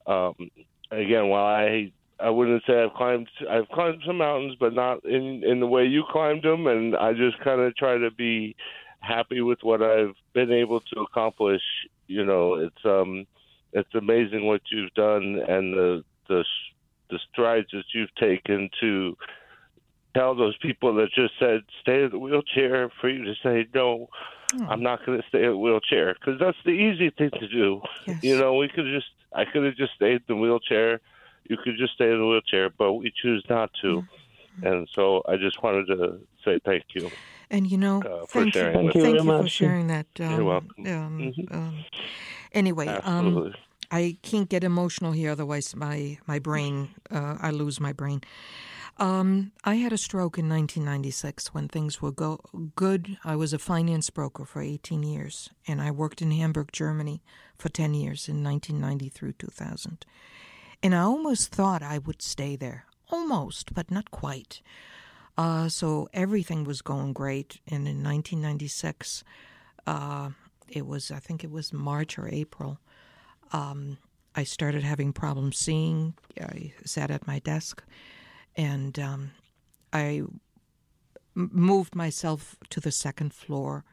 [0.08, 0.50] um,
[0.92, 5.44] again, while I I wouldn't say I've climbed I've climbed some mountains, but not in
[5.44, 6.68] in the way you climbed them.
[6.68, 8.56] And I just kind of try to be
[9.00, 11.62] happy with what I've been able to accomplish.
[12.08, 13.26] You know, it's um
[13.74, 16.44] it's amazing what you've done and the the
[17.10, 19.16] the strides that you've taken to
[20.16, 24.10] tell those people that just said stay in the wheelchair for you to say no
[24.70, 27.82] i'm not going to stay in the wheelchair because that's the easy thing to do.
[28.22, 31.00] You know we could just i could have just stayed in the wheelchair.
[31.50, 34.04] You could just stay in the wheelchair but we choose not to.
[34.64, 37.12] And so i just wanted to say thank you
[37.50, 40.08] And you know, uh, for thank you, thank you, for sharing that.
[40.20, 40.86] Um, You're welcome.
[40.86, 41.86] Um, um,
[42.52, 43.56] anyway, um, Absolutely.
[43.90, 48.22] I can't get emotional here, otherwise my my brain, uh, I lose my brain.
[49.00, 52.40] Um, I had a stroke in 1996 when things were go
[52.76, 53.18] good.
[53.24, 57.22] I was a finance broker for 18 years, and I worked in Hamburg, Germany,
[57.58, 60.06] for 10 years in 1990 through 2000.
[60.82, 64.62] And I almost thought I would stay there, almost, but not quite.
[65.38, 67.60] Uh, so everything was going great.
[67.68, 69.24] And in 1996,
[69.86, 70.32] uh,
[70.68, 72.80] it was, I think it was March or April,
[73.54, 74.00] um,
[74.36, 76.16] I started having problems seeing.
[76.40, 77.84] I sat at my desk
[78.58, 79.32] and um,
[79.93, 80.24] I
[81.36, 83.86] moved myself to the second floor.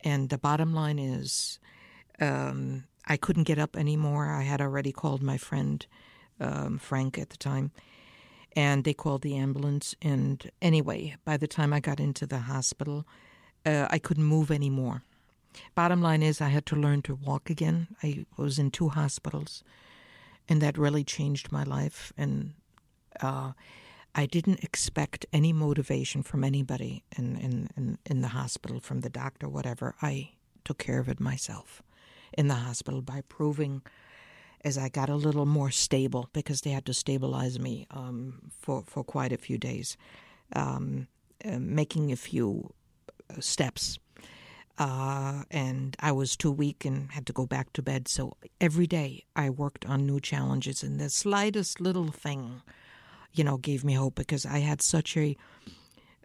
[0.00, 1.58] And the bottom line is,
[2.20, 4.26] um, I couldn't get up anymore.
[4.26, 5.84] I had already called my friend
[6.40, 7.72] um, Frank at the time,
[8.54, 9.94] and they called the ambulance.
[10.00, 13.04] And anyway, by the time I got into the hospital,
[13.64, 15.02] uh, I couldn't move anymore.
[15.74, 17.88] Bottom line is, I had to learn to walk again.
[18.02, 19.64] I was in two hospitals,
[20.48, 22.12] and that really changed my life.
[22.16, 22.52] And
[23.20, 23.52] uh,
[24.18, 29.10] I didn't expect any motivation from anybody in, in, in, in the hospital, from the
[29.10, 29.94] doctor, whatever.
[30.00, 30.30] I
[30.64, 31.82] took care of it myself
[32.32, 33.82] in the hospital by proving
[34.64, 38.82] as I got a little more stable because they had to stabilize me um, for,
[38.86, 39.98] for quite a few days,
[40.54, 41.08] um,
[41.44, 42.72] uh, making a few
[43.30, 43.98] uh, steps.
[44.78, 48.08] Uh, and I was too weak and had to go back to bed.
[48.08, 52.62] So every day I worked on new challenges, and the slightest little thing,
[53.36, 55.36] you know, gave me hope because I had such a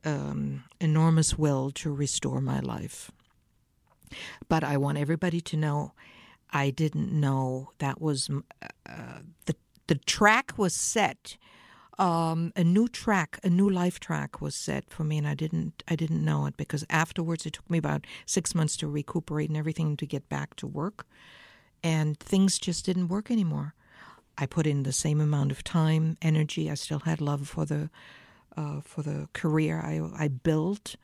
[0.04, 3.12] um, enormous will to restore my life.
[4.50, 5.94] But I want everybody to know
[6.52, 9.56] I didn't know that was uh, the
[9.88, 11.38] the track was set.
[12.00, 15.84] Um, a new track, a new life track was set for me, and I didn't
[15.88, 19.58] I didn't know it because afterwards it took me about six months to recuperate and
[19.58, 21.06] everything to get back to work,
[21.84, 23.76] and things just didn't work anymore.
[24.38, 26.70] I put in the same amount of time, energy.
[26.70, 27.90] I still had love for the
[28.58, 30.96] uh, for the career I I built,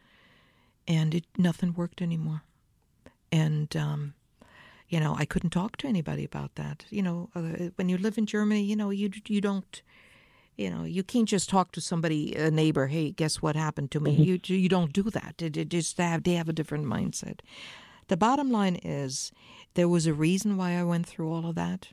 [0.88, 2.42] and it nothing worked anymore.
[3.32, 4.14] And um,
[4.90, 6.86] you know, I couldn't talk to anybody about that.
[6.90, 9.82] You know, uh, when you live in Germany, you know, you you don't,
[10.56, 12.88] you know, you can't just talk to somebody, a neighbor.
[12.88, 14.14] Hey, guess what happened to me?
[14.14, 14.24] Mm-hmm.
[14.24, 15.42] You you don't do that.
[15.42, 17.42] It, it just have they have a different mindset.
[18.08, 19.34] The bottom line is,
[19.74, 21.90] there was a reason why I went through all of that.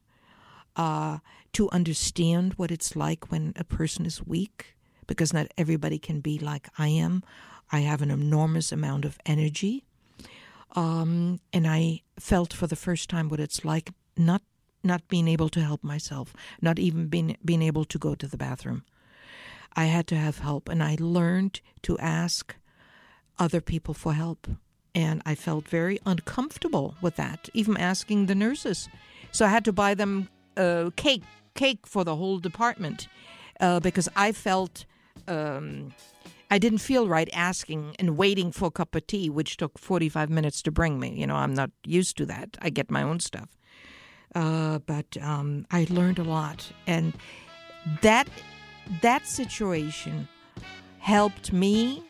[0.76, 1.18] Uh,
[1.52, 4.74] to understand what it's like when a person is weak,
[5.06, 7.22] because not everybody can be like I am.
[7.70, 9.84] I have an enormous amount of energy
[10.74, 14.42] um, and I felt for the first time what it's like not
[14.82, 18.36] not being able to help myself, not even being being able to go to the
[18.36, 18.84] bathroom.
[19.74, 22.56] I had to have help, and I learned to ask
[23.38, 24.46] other people for help.
[24.96, 28.88] And I felt very uncomfortable with that, even asking the nurses.
[29.32, 31.22] So I had to buy them uh, cake,
[31.54, 33.08] cake for the whole department,
[33.60, 34.84] uh, because I felt
[35.28, 35.92] um,
[36.50, 40.30] I didn't feel right asking and waiting for a cup of tea, which took 45
[40.30, 41.10] minutes to bring me.
[41.18, 42.56] You know, I'm not used to that.
[42.60, 43.48] I get my own stuff.
[44.34, 46.70] Uh, but um, I learned a lot.
[46.86, 47.12] And
[48.02, 48.28] that,
[49.02, 50.28] that situation
[50.98, 52.04] helped me.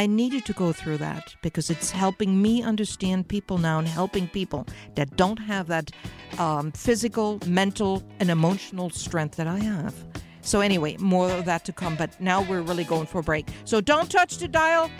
[0.00, 4.28] I needed to go through that because it's helping me understand people now and helping
[4.28, 5.90] people that don't have that
[6.38, 9.94] um, physical, mental, and emotional strength that I have.
[10.40, 13.46] So, anyway, more of that to come, but now we're really going for a break.
[13.66, 14.90] So, don't touch the dial.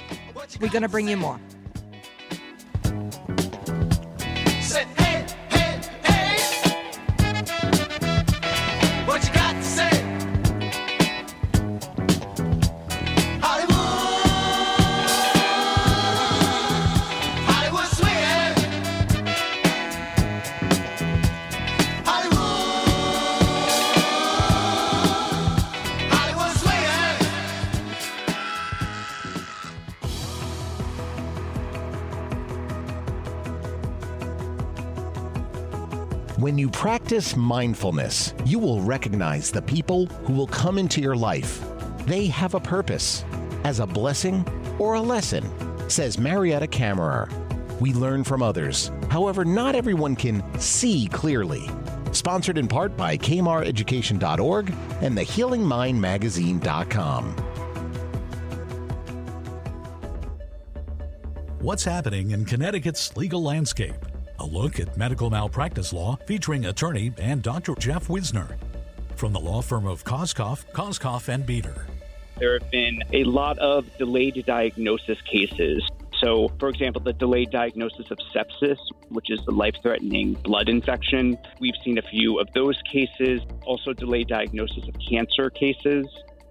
[0.60, 1.40] We're going to bring you more.
[36.60, 41.64] You practice mindfulness, you will recognize the people who will come into your life.
[42.04, 43.24] They have a purpose,
[43.64, 44.46] as a blessing
[44.78, 45.48] or a lesson,
[45.88, 47.32] says Marietta Kammerer.
[47.80, 48.90] We learn from others.
[49.08, 51.66] However, not everyone can see clearly.
[52.12, 57.36] Sponsored in part by kmareducation.org and the healingmindmagazine.com.
[61.60, 64.09] What's happening in Connecticut's legal landscape?
[64.40, 67.74] A look at medical malpractice law featuring attorney and Dr.
[67.74, 68.56] Jeff Wisner
[69.14, 71.84] from the law firm of Koskoff, Koskoff and Bieder.
[72.38, 75.86] There have been a lot of delayed diagnosis cases.
[76.20, 78.78] So, for example, the delayed diagnosis of sepsis,
[79.10, 81.36] which is the life threatening blood infection.
[81.60, 83.42] We've seen a few of those cases.
[83.66, 86.06] Also, delayed diagnosis of cancer cases.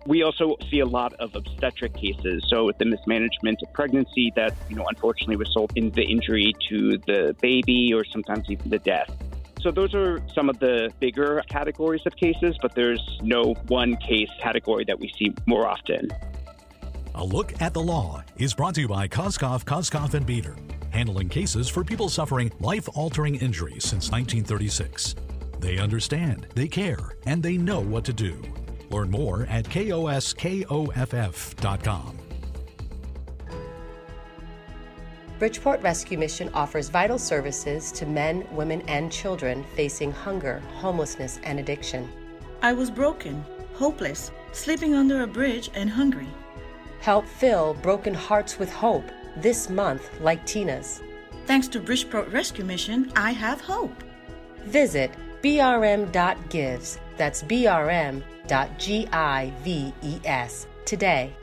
[0.09, 2.43] We also see a lot of obstetric cases.
[2.47, 7.35] So the mismanagement of pregnancy that, you know, unfortunately result in the injury to the
[7.41, 9.15] baby or sometimes even the death.
[9.61, 14.29] So those are some of the bigger categories of cases, but there's no one case
[14.41, 16.09] category that we see more often.
[17.13, 20.57] A look at the law is brought to you by Koskoff, Koskoff and Bieder,
[20.89, 25.15] handling cases for people suffering life-altering injuries since 1936.
[25.59, 28.41] They understand, they care, and they know what to do.
[28.89, 30.19] Learn more at koskoff.com.
[35.39, 41.59] Bridgeport Rescue Mission offers vital services to men, women, and children facing hunger, homelessness, and
[41.59, 42.09] addiction.
[42.61, 46.27] I was broken, hopeless, sleeping under a bridge, and hungry.
[46.99, 49.05] Help fill broken hearts with hope
[49.37, 51.01] this month, like Tina's.
[51.45, 54.03] Thanks to Bridgeport Rescue Mission, I have hope.
[54.65, 55.11] Visit
[55.41, 56.99] brm.gives.
[57.19, 58.23] That's brm.gives
[60.85, 61.35] today.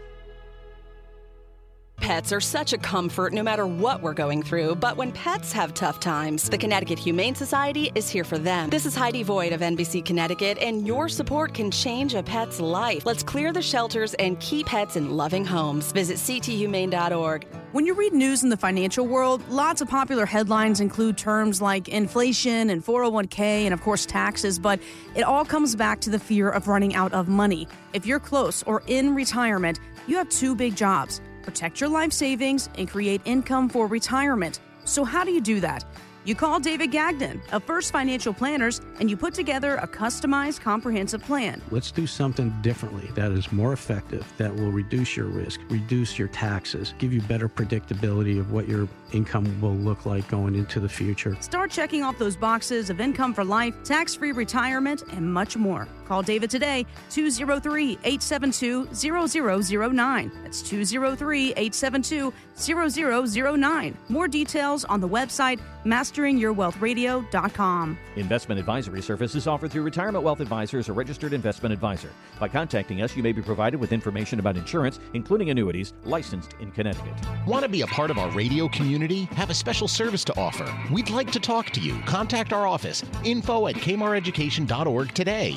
[2.00, 5.74] Pets are such a comfort no matter what we're going through, but when pets have
[5.74, 8.70] tough times, the Connecticut Humane Society is here for them.
[8.70, 13.04] This is Heidi Voigt of NBC Connecticut, and your support can change a pet's life.
[13.04, 15.90] Let's clear the shelters and keep pets in loving homes.
[15.92, 17.46] Visit cthumane.org.
[17.72, 21.88] When you read news in the financial world, lots of popular headlines include terms like
[21.88, 24.80] inflation and 401k and, of course, taxes, but
[25.14, 27.66] it all comes back to the fear of running out of money.
[27.94, 32.68] If you're close or in retirement, you have two big jobs protect your life savings,
[32.76, 34.60] and create income for retirement.
[34.84, 35.84] So, how do you do that?
[36.26, 41.22] You call David Gagnon of First Financial Planners and you put together a customized comprehensive
[41.22, 41.62] plan.
[41.70, 46.26] Let's do something differently that is more effective, that will reduce your risk, reduce your
[46.26, 50.88] taxes, give you better predictability of what your income will look like going into the
[50.88, 51.36] future.
[51.38, 55.86] Start checking off those boxes of income for life, tax free retirement, and much more.
[56.06, 60.32] Call David today, 203 872 0009.
[60.42, 63.98] That's 203 872 0009.
[64.08, 67.98] More details on the website masteringyourwealthradio.com.
[68.16, 72.10] Investment advisory services offered through Retirement Wealth Advisors, a registered investment advisor.
[72.40, 76.72] By contacting us, you may be provided with information about insurance, including annuities, licensed in
[76.72, 77.12] Connecticut.
[77.46, 79.26] Want to be a part of our radio community?
[79.32, 80.66] Have a special service to offer?
[80.92, 82.00] We'd like to talk to you.
[82.02, 85.56] Contact our office, info at kmareducation.org today.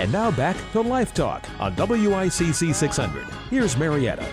[0.00, 3.26] And now back to Life Talk on WICC 600.
[3.50, 4.26] Here's Marietta.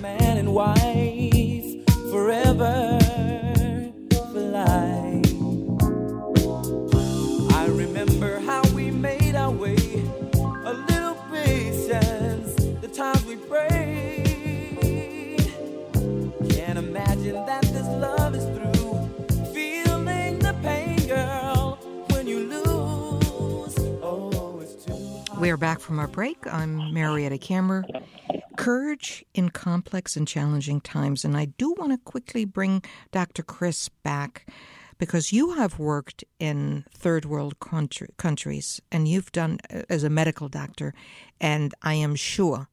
[0.00, 3.03] Man and wife forever
[25.44, 26.38] too We're back from our break.
[26.46, 27.84] I'm Marietta Kammerer.
[28.56, 31.22] Courage in complex and challenging times.
[31.22, 32.82] And I do want to quickly bring
[33.12, 33.42] Dr.
[33.42, 34.46] Chris back
[34.98, 40.08] because you have worked in third world country, countries and you've done uh, as a
[40.08, 40.94] medical doctor.
[41.40, 42.68] And I am sure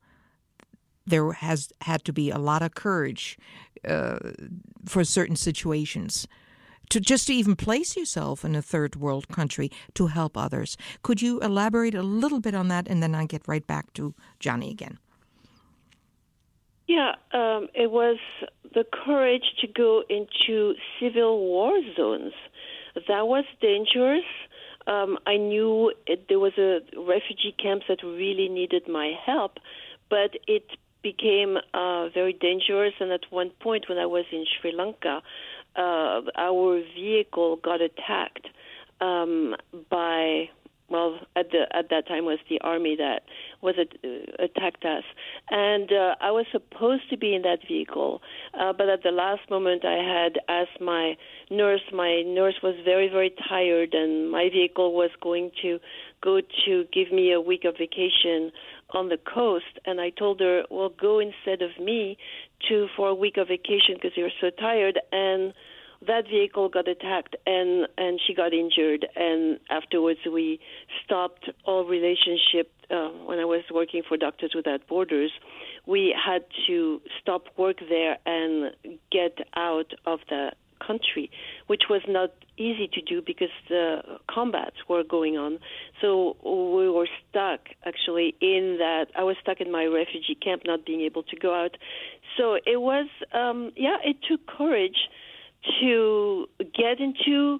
[1.05, 3.37] there has had to be a lot of courage
[3.85, 4.17] uh,
[4.85, 6.25] for certain situations
[6.91, 10.77] to just to even place yourself in a third world country to help others.
[11.01, 14.13] Could you elaborate a little bit on that and then I get right back to
[14.39, 14.99] Johnny again?
[16.87, 18.17] Yeah, um, it was
[18.73, 22.33] the courage to go into civil war zones.
[23.07, 24.25] That was dangerous.
[24.87, 29.53] Um, I knew it, there was a refugee camps that really needed my help,
[30.09, 30.65] but it
[31.01, 32.93] became uh, very dangerous.
[32.99, 35.21] And at one point, when I was in Sri Lanka,
[35.75, 38.47] uh, our vehicle got attacked
[38.99, 39.55] um,
[39.89, 40.49] by
[40.91, 43.21] well, at the at that time was the army that
[43.61, 45.03] was uh, attacked us,
[45.49, 48.21] and uh, I was supposed to be in that vehicle,
[48.59, 51.15] uh, but at the last moment, I had asked my
[51.49, 51.81] nurse.
[51.93, 55.79] My nurse was very very tired, and my vehicle was going to
[56.21, 58.51] go to give me a week of vacation
[58.89, 62.17] on the coast, and I told her, "Well, go instead of me
[62.69, 65.53] to for a week of vacation because you're so tired." and
[66.07, 70.59] that vehicle got attacked and and she got injured and afterwards we
[71.03, 75.31] stopped all relationship uh, when I was working for Doctors Without Borders
[75.85, 78.71] we had to stop work there and
[79.11, 80.51] get out of the
[80.85, 81.29] country
[81.67, 85.57] which was not easy to do because the combats were going on.
[86.01, 90.85] So we were stuck actually in that I was stuck in my refugee camp not
[90.85, 91.77] being able to go out.
[92.37, 95.09] So it was um yeah it took courage
[95.79, 97.59] to get into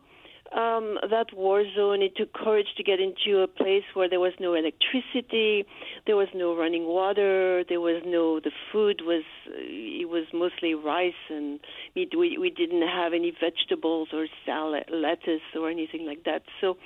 [0.56, 2.02] um, that war zone.
[2.02, 5.66] It took courage to get into a place where there was no electricity,
[6.06, 11.14] there was no running water, there was no the food was it was mostly rice
[11.30, 11.60] and
[11.95, 12.14] meat.
[12.18, 16.43] We we didn't have any vegetables or salad, lettuce or anything like that.
[16.60, 16.78] So,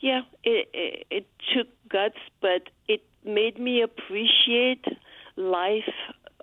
[0.00, 4.84] yeah, it it, it took guts, but it made me appreciate
[5.36, 5.94] life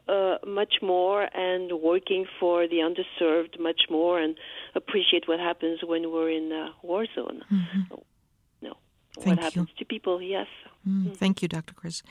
[0.08, 4.38] uh, much more and working for the underserved much more and
[4.76, 7.42] appreciate what happens when we're in a war zone.
[7.52, 7.96] Mm-hmm.
[8.62, 8.78] No,
[9.16, 9.76] Thank what happens you.
[9.80, 10.22] to people?
[10.22, 10.48] Yes.
[10.88, 11.74] Mm, Thank you, Dr.
[11.74, 12.02] Chris.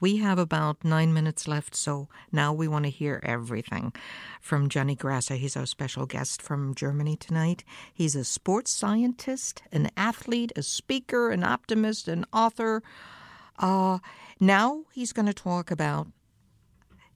[0.00, 3.92] We have about nine minutes left, so now we want to hear everything
[4.40, 5.34] from Johnny Grasser.
[5.34, 7.62] He's our special guest from Germany tonight.
[7.92, 12.82] He's a sports scientist, an athlete, a speaker, an optimist, an author.
[13.58, 13.98] Uh,
[14.40, 16.08] now he's going to talk about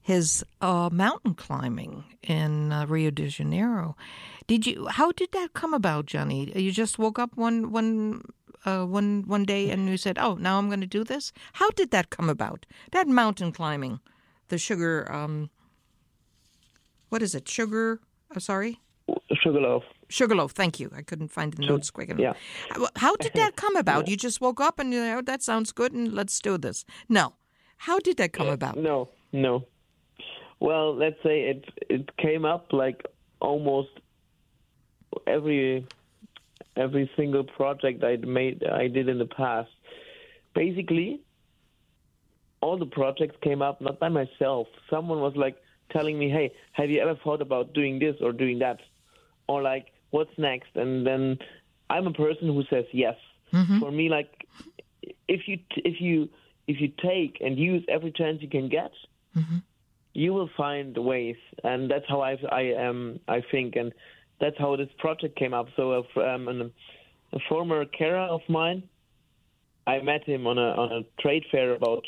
[0.07, 3.97] his uh, mountain climbing in uh, Rio de Janeiro.
[4.47, 4.87] Did you?
[4.87, 6.49] How did that come about, Johnny?
[6.55, 8.21] You just woke up one one
[8.63, 11.69] uh, one one day and you said, "Oh, now I'm going to do this." How
[11.71, 12.65] did that come about?
[12.93, 13.99] That mountain climbing,
[14.47, 15.11] the sugar.
[15.11, 15.49] Um,
[17.09, 17.49] what is it?
[17.49, 17.99] Sugar.
[18.33, 18.79] Uh, sorry.
[19.43, 19.83] Sugarloaf.
[20.09, 20.51] Sugarloaf.
[20.53, 20.89] Thank you.
[20.95, 22.21] I couldn't find the notes quick enough.
[22.21, 22.83] yeah.
[22.95, 24.07] How- did that come about?
[24.07, 26.85] You just woke up and you know that sounds good and let's do this.
[27.09, 27.33] No.
[27.77, 28.77] How did that come about?
[28.77, 29.65] No, no.
[30.59, 33.05] Well, let's say it it came up like
[33.39, 33.89] almost
[35.25, 35.85] every
[36.75, 39.69] every single project I made I did in the past.
[40.53, 41.21] Basically,
[42.61, 44.67] all the projects came up not by myself.
[44.89, 45.57] Someone was like
[45.91, 48.79] telling me, "Hey, have you ever thought about doing this or doing that?"
[49.47, 51.37] Or like, "What's next?" And then
[51.89, 53.15] I'm a person who says yes.
[53.53, 53.79] Mm-hmm.
[53.79, 54.47] For me, like
[55.27, 56.29] if you if you
[56.67, 58.91] if you take and use every chance you can get,
[59.35, 59.57] mm-hmm.
[60.17, 63.93] You will find ways, and that's how I I um I think, and
[64.41, 65.67] that's how this project came up.
[65.75, 66.71] So uh, um, an,
[67.33, 68.81] a former carer of mine,
[69.85, 72.03] I met him on a on a trade fair about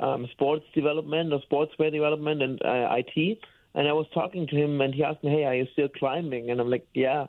[0.00, 3.38] um, sports development or sportswear development and uh, IT,
[3.76, 6.50] and I was talking to him, and he asked me, "Hey, are you still climbing?"
[6.50, 7.26] And I'm like, "Yeah."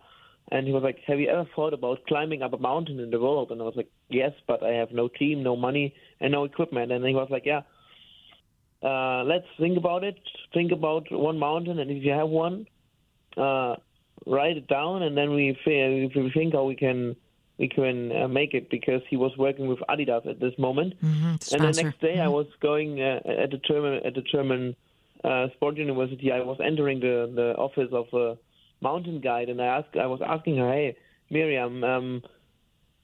[0.52, 3.20] And he was like, "Have you ever thought about climbing up a mountain in the
[3.20, 6.44] world?" And I was like, "Yes, but I have no team, no money, and no
[6.44, 7.62] equipment." And he was like, "Yeah,
[8.84, 10.20] uh, let's think about it.
[10.54, 12.68] Think about one mountain, and if you have one,
[13.38, 13.76] uh,
[14.26, 17.16] write it down, and then we if we think how we can
[17.58, 21.62] we can uh, make it." Because he was working with Adidas at this moment, and
[21.62, 24.76] the next day I was going uh, at the German at the German
[25.24, 26.32] uh, sport university.
[26.32, 28.38] I was entering the the office of a
[28.82, 30.98] mountain guide, and I asked I was asking her, "Hey,
[31.30, 32.22] Miriam, um,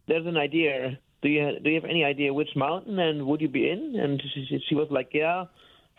[0.08, 1.00] there's an idea.
[1.22, 4.22] Do you do you have any idea which mountain and would you be in?" And
[4.34, 5.46] she, she was like, "Yeah."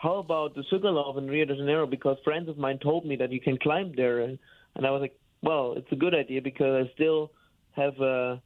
[0.01, 1.87] How about the Sugarloaf in Rio de Janeiro?
[1.87, 4.39] Because friends of mine told me that you can climb there, and,
[4.75, 7.33] and I was like, "Well, it's a good idea because I still
[7.73, 8.41] have a,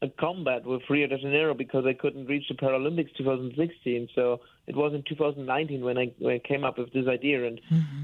[0.00, 4.08] a combat with Rio de Janeiro because I couldn't reach the Paralympics 2016.
[4.14, 7.60] So it was in 2019 when I, when I came up with this idea, and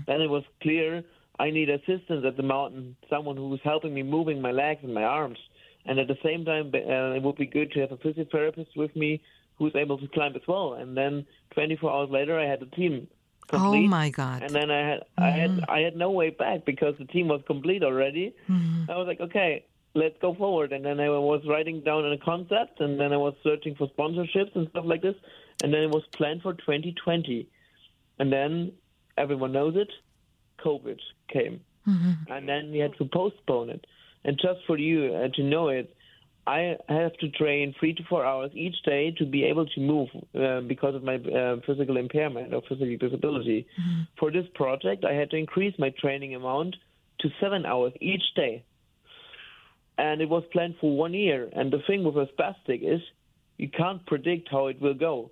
[0.06, 1.02] then it was clear
[1.38, 5.04] I need assistance at the mountain, someone who's helping me moving my legs and my
[5.04, 5.38] arms.
[5.86, 8.94] And at the same time, uh, it would be good to have a physiotherapist with
[8.94, 9.22] me
[9.56, 10.74] who's able to climb as well.
[10.74, 13.08] And then 24 hours later, I had a team.
[13.46, 13.84] Complete.
[13.84, 14.42] Oh my God.
[14.42, 17.42] And then I had I had I had no way back because the team was
[17.46, 18.34] complete already.
[18.48, 18.90] Mm-hmm.
[18.90, 20.72] I was like, okay, let's go forward.
[20.72, 24.54] And then I was writing down a concept, and then I was searching for sponsorships
[24.54, 25.14] and stuff like this.
[25.62, 27.48] And then it was planned for 2020.
[28.18, 28.72] And then
[29.16, 29.90] everyone knows it,
[30.64, 30.98] COVID
[31.28, 31.60] came,
[32.28, 33.86] and then we had to postpone it.
[34.24, 35.93] And just for you uh, to know it,
[36.46, 40.08] I have to train three to four hours each day to be able to move
[40.38, 43.66] uh, because of my uh, physical impairment or physical disability.
[44.18, 46.76] For this project, I had to increase my training amount
[47.20, 48.64] to seven hours each day.
[49.96, 51.48] And it was planned for one year.
[51.52, 53.00] And the thing with a spastic is
[53.56, 55.30] you can't predict how it will go.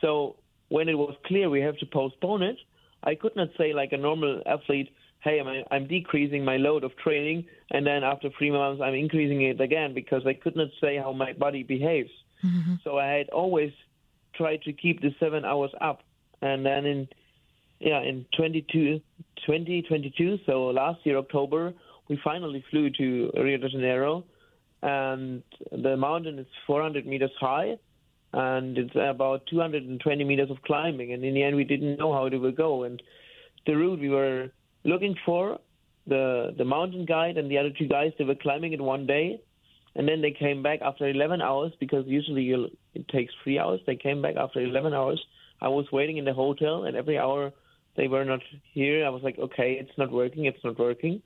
[0.00, 0.36] So
[0.68, 2.56] when it was clear we have to postpone it,
[3.02, 4.90] I could not say like a normal athlete,
[5.24, 9.42] hey, I'm, I'm decreasing my load of training, and then after three months I'm increasing
[9.42, 12.10] it again because I could not say how my body behaves.
[12.44, 12.74] Mm-hmm.
[12.84, 13.72] So I had always
[14.34, 16.02] tried to keep the seven hours up,
[16.42, 17.08] and then in
[17.80, 19.00] yeah in 22,
[19.46, 21.72] 2022, so last year October,
[22.08, 24.24] we finally flew to Rio de Janeiro,
[24.82, 27.78] and the mountain is 400 meters high,
[28.34, 31.14] and it's about 220 meters of climbing.
[31.14, 33.02] And in the end, we didn't know how it would go, and
[33.66, 34.50] the route we were
[34.84, 35.58] looking for,
[36.06, 39.40] the the mountain guide and the other two guys, they were climbing it one day,
[39.96, 43.80] and then they came back after 11 hours because usually you'll, it takes three hours.
[43.86, 45.24] They came back after 11 hours.
[45.60, 47.52] I was waiting in the hotel, and every hour
[47.96, 48.40] they were not
[48.72, 49.06] here.
[49.06, 51.22] I was like, okay, it's not working, it's not working.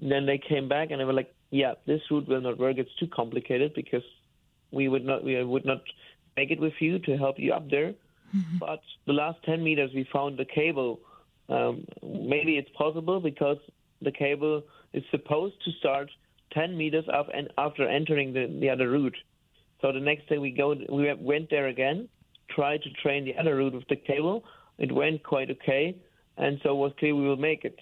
[0.00, 2.78] And then they came back, and they were like, yeah, this route will not work.
[2.78, 4.02] It's too complicated because
[4.70, 5.82] we would not we would not
[6.36, 7.94] make it with you to help you up there.
[8.34, 8.58] Mm-hmm.
[8.58, 11.00] But the last 10 meters, we found the cable.
[11.48, 13.58] Um, maybe it's possible because
[14.00, 16.10] the cable is supposed to start
[16.52, 19.16] 10 meters up and after entering the, the other route.
[19.80, 22.08] So the next day we go, we went there again,
[22.48, 24.44] tried to train the other route with the cable.
[24.78, 25.96] It went quite okay,
[26.36, 27.78] and so it was clear we will make it.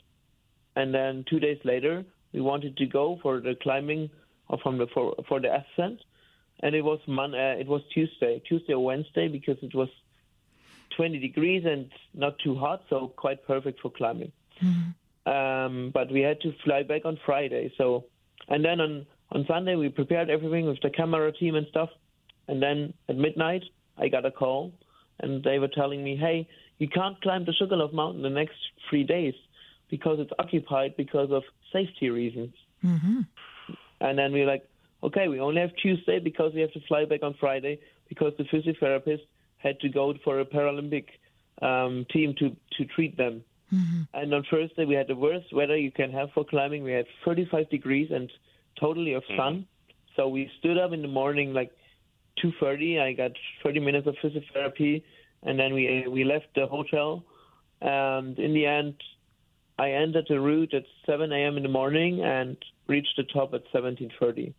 [0.75, 4.11] And then two days later, we wanted to go for the climbing
[4.49, 6.01] or from the for, for the ascent,
[6.61, 9.89] and it was Mon- uh, it was Tuesday, Tuesday or Wednesday because it was
[10.97, 14.33] 20 degrees and not too hot, so quite perfect for climbing.
[15.27, 17.73] Um, but we had to fly back on Friday.
[17.79, 18.05] So,
[18.49, 21.89] and then on on Sunday we prepared everything with the camera team and stuff.
[22.49, 23.63] And then at midnight
[23.97, 24.73] I got a call,
[25.21, 28.57] and they were telling me, "Hey, you can't climb the Sugarloaf Mountain the next
[28.89, 29.35] three days
[29.89, 33.21] because it's occupied because of safety reasons." Mm-hmm.
[34.01, 34.67] And then we were like,
[35.03, 38.45] okay, we only have Tuesday because we have to fly back on Friday because the
[38.45, 39.23] physiotherapist
[39.63, 41.07] had to go for a Paralympic
[41.61, 43.43] um, team to, to treat them.
[44.15, 46.83] And on Thursday, we had the worst weather you can have for climbing.
[46.83, 48.31] We had 35 degrees and
[48.79, 49.67] totally of sun.
[50.17, 51.71] So we stood up in the morning like
[52.43, 53.01] 2:30.
[53.01, 53.33] I got
[53.63, 55.03] 30 minutes of physiotherapy,
[55.43, 57.25] and then we we left the hotel.
[57.81, 58.95] And in the end,
[59.79, 61.57] I ended the route at 7 a.m.
[61.57, 62.57] in the morning and
[62.89, 64.53] reached the top at 17:30.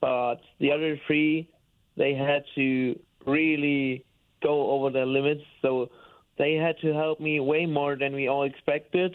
[0.00, 1.48] But the other three,
[1.96, 4.04] they had to really
[4.42, 5.42] go over their limits.
[5.62, 5.90] So
[6.38, 9.14] they had to help me way more than we all expected.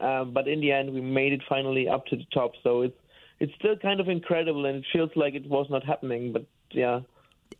[0.00, 2.52] Um, but in the end, we made it finally up to the top.
[2.62, 2.96] So it's
[3.40, 6.32] it's still kind of incredible, and it feels like it was not happening.
[6.32, 7.00] But yeah.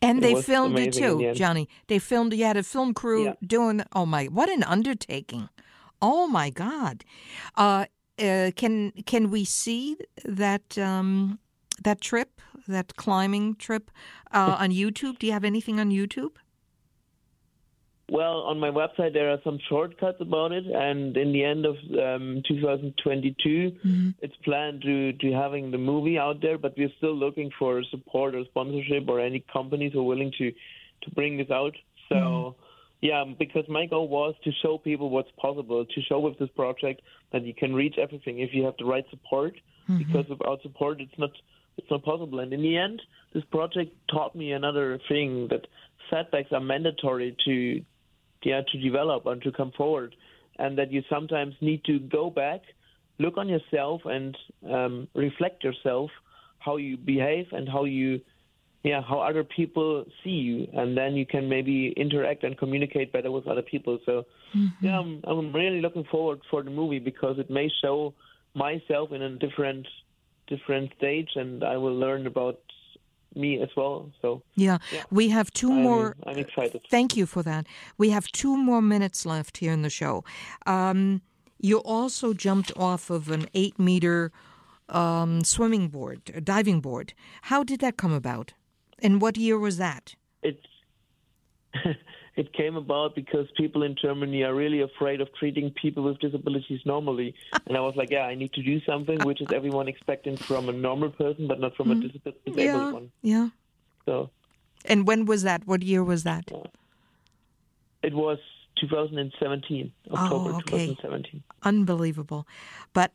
[0.02, 1.32] And they filmed it the too.
[1.34, 1.68] Johnny.
[1.88, 2.32] They filmed.
[2.34, 3.34] You had a film crew Yeah.
[3.44, 3.82] doing.
[3.92, 4.26] Oh my!
[4.26, 5.48] What an undertaking!
[6.00, 7.04] Oh my God!
[7.56, 7.86] Uh,
[8.18, 11.38] uh, can can we see that um,
[11.82, 13.90] that trip, that climbing trip,
[14.32, 15.18] uh, on YouTube?
[15.18, 16.36] Do you have anything on YouTube?
[18.10, 21.76] Well, on my website there are some shortcuts about it, and in the end of
[21.92, 24.08] um, 2022, mm-hmm.
[24.22, 26.56] it's planned to to having the movie out there.
[26.56, 30.50] But we're still looking for support or sponsorship or any companies who are willing to
[30.50, 31.74] to bring this out.
[32.08, 32.60] So, mm-hmm.
[33.02, 37.02] yeah, because my goal was to show people what's possible, to show with this project
[37.32, 39.54] that you can reach everything if you have the right support.
[39.86, 39.98] Mm-hmm.
[39.98, 41.30] Because without support, it's not
[41.76, 42.40] it's not possible.
[42.40, 43.02] And in the end,
[43.34, 45.66] this project taught me another thing that
[46.10, 47.82] setbacks are mandatory to
[48.42, 50.14] yeah to develop and to come forward,
[50.58, 52.62] and that you sometimes need to go back,
[53.18, 54.36] look on yourself, and
[54.70, 56.10] um, reflect yourself
[56.58, 58.20] how you behave and how you
[58.84, 63.30] yeah how other people see you, and then you can maybe interact and communicate better
[63.30, 63.98] with other people.
[64.06, 64.24] So
[64.80, 68.14] yeah, I'm, I'm really looking forward for the movie because it may show
[68.54, 69.86] myself in a different
[70.46, 72.58] different stage, and I will learn about
[73.34, 74.10] me as well.
[74.22, 74.78] So Yeah,
[75.10, 76.16] we have 2 I'm- more.
[76.26, 76.80] I'm excited.
[76.90, 77.66] Thank you for that.
[77.96, 80.24] We have two more minutes left here in the show.
[80.66, 81.22] Um,
[81.60, 84.32] you also jumped off of an eight meter
[84.88, 87.12] um, swimming board, a diving board.
[87.42, 88.54] How did that come about?
[89.00, 90.14] And what year was that?
[90.42, 90.64] it's
[92.38, 96.80] it came about because people in Germany are really afraid of treating people with disabilities
[96.86, 97.34] normally.
[97.66, 100.68] And I was like, yeah, I need to do something which is everyone expecting from
[100.68, 102.60] a normal person, but not from a disab- disabled Mm-hmm.
[102.60, 103.10] yeah, one.
[103.22, 103.48] yeah.
[104.06, 104.30] So
[104.84, 105.66] And when was that?
[105.66, 106.44] What year was that?
[108.02, 108.38] it was
[108.80, 110.86] 2017, October Oh, okay.
[110.86, 111.42] 2017.
[111.64, 112.46] Unbelievable.
[112.92, 113.12] But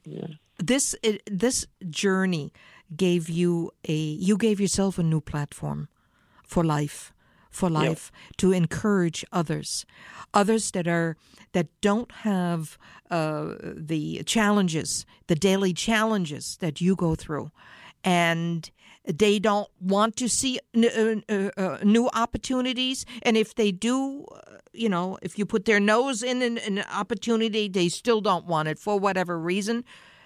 [0.60, 2.52] this it, this journey
[2.96, 5.88] gave you a you gave yourself a new platform
[6.46, 7.13] for life
[7.54, 7.82] for Yep.
[7.90, 9.86] life to encourage others.
[10.34, 11.16] Others that are
[11.54, 12.78] that don't have
[13.12, 13.54] uh,
[13.90, 17.52] the challenges the daily challenges that you go through.
[18.04, 18.70] And
[19.06, 23.06] they don't want to see n- uh, uh, uh, new opportunities.
[23.22, 26.84] And if they do uh, you know if you put their nose in an, an
[26.92, 29.84] opportunity they still don't want it for whatever reason.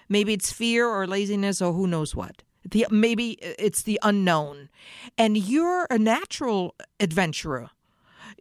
[0.08, 4.68] Maybe it's fear or laziness or who knows what the maybe it's the unknown.
[5.16, 7.70] And you're a natural adventurer.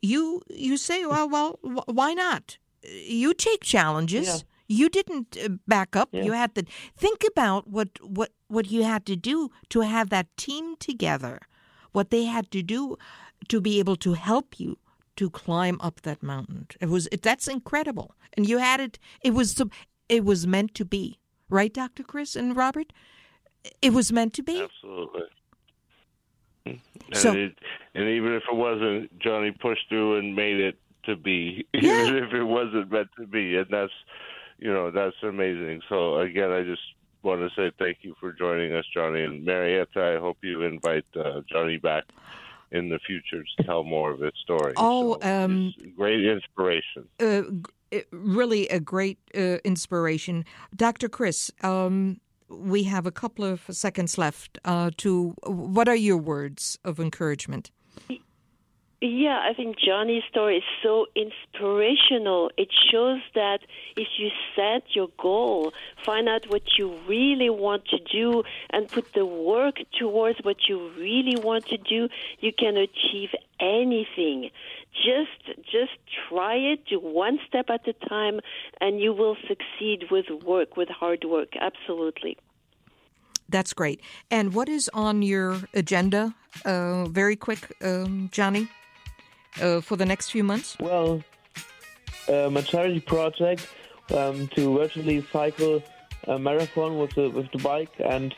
[0.02, 2.58] You you say well well why not?
[2.84, 4.28] You take challenges.
[4.28, 4.38] Yeah.
[4.80, 6.10] you didn't uh, back up.
[6.12, 6.24] Yeah.
[6.24, 6.64] you had to
[6.98, 11.40] think about what what what you had to do to have that team together.
[11.92, 12.98] What they had to do
[13.48, 14.78] to be able to help you
[15.16, 16.68] to climb up that mountain.
[16.80, 18.14] It was it, that's incredible.
[18.36, 19.62] And you had it it was
[20.10, 21.18] it was meant to be.
[21.50, 22.92] Right dr chris and robert
[23.82, 25.22] it was meant to be Absolutely.
[26.66, 26.82] And,
[27.16, 27.58] So- it,
[27.96, 32.04] and even if it wasn't, Johnny pushed through and made it to be, Yeah.
[32.08, 33.94] even if it wasn't meant to be, and that's,
[34.60, 35.82] you know, that's amazing.
[35.88, 36.82] So again, I just
[37.24, 40.16] want to say thank you for joining us, Johnny and Marietta.
[40.18, 42.04] I hope you invite uh, Johnny back
[42.72, 44.74] in the future to tell more of his story.
[44.76, 47.08] oh um Great inspiration.
[47.22, 47.44] uh,
[47.96, 50.44] uh, really a great uh, inspiration.
[50.76, 51.08] Dr.
[51.08, 54.58] Chris, um, we have a couple of seconds left.
[54.66, 57.72] Uh, to what are your words of encouragement?
[59.00, 62.50] Yeah, I think Johnny's story is so inspirational.
[62.58, 63.60] It shows that
[63.96, 65.72] if you set your goal,
[66.04, 68.42] find out what you really want to do,
[68.72, 73.30] and put the work towards what you really want to do, you can achieve
[73.60, 74.50] anything.
[75.06, 78.40] Just just try it, do one step at a time,
[78.82, 81.50] and you will succeed with work, with hard work.
[81.60, 82.38] Absolutely.
[83.50, 84.02] That's great.
[84.30, 86.36] And what is on your agenda?
[86.66, 88.68] Uh, very quick, um, Johnny,
[89.62, 90.76] uh, for the next few months.
[90.80, 91.24] Well,
[92.28, 93.68] um, a charity project
[94.14, 95.82] um, to virtually cycle
[96.28, 98.36] a marathon with the with the bike and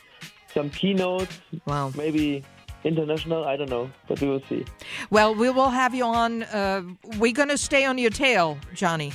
[0.53, 1.41] some keynotes.
[1.65, 1.91] Wow.
[1.95, 2.43] Maybe
[2.83, 3.45] international.
[3.45, 4.65] I don't know, but we will see.
[5.09, 6.43] Well, we will have you on.
[6.43, 6.83] Uh,
[7.17, 9.11] we're going to stay on your tail, Johnny.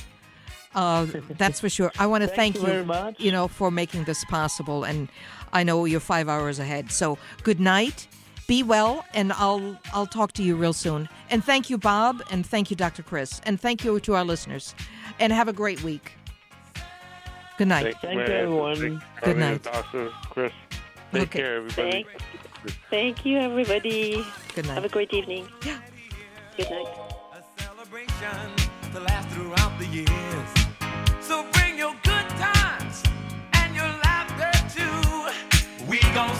[0.73, 1.07] Uh,
[1.37, 1.91] that's for sure.
[1.99, 3.19] I want to Thank thank, you very much.
[3.19, 4.83] you know, for making this possible.
[4.83, 5.09] And
[5.53, 6.91] I know you're five hours ahead.
[6.91, 8.07] So good night.
[8.47, 11.09] Be well, and I'll I'll talk to you real soon.
[11.31, 13.01] And thank you, Bob, and thank you, Dr.
[13.01, 14.75] Chris, and thank you to our listeners.
[15.19, 16.11] And have a great week.
[17.57, 17.95] Good night.
[18.01, 18.75] Thank you, everyone.
[18.75, 19.63] Good Good night.
[19.63, 20.11] Dr.
[20.29, 20.51] Chris.
[21.11, 21.39] Take Okay.
[21.39, 22.05] care, everybody.
[22.65, 24.25] Thank, thank you, everybody.
[24.55, 24.73] Good night.
[24.73, 25.47] Have a great evening.
[25.63, 25.79] Yeah.
[26.57, 26.87] Good night.
[27.33, 28.51] A celebration
[28.93, 30.07] to last throughout the years.
[31.19, 33.03] So bring your good times
[33.53, 35.85] and your laughter too.
[35.87, 36.35] We gon'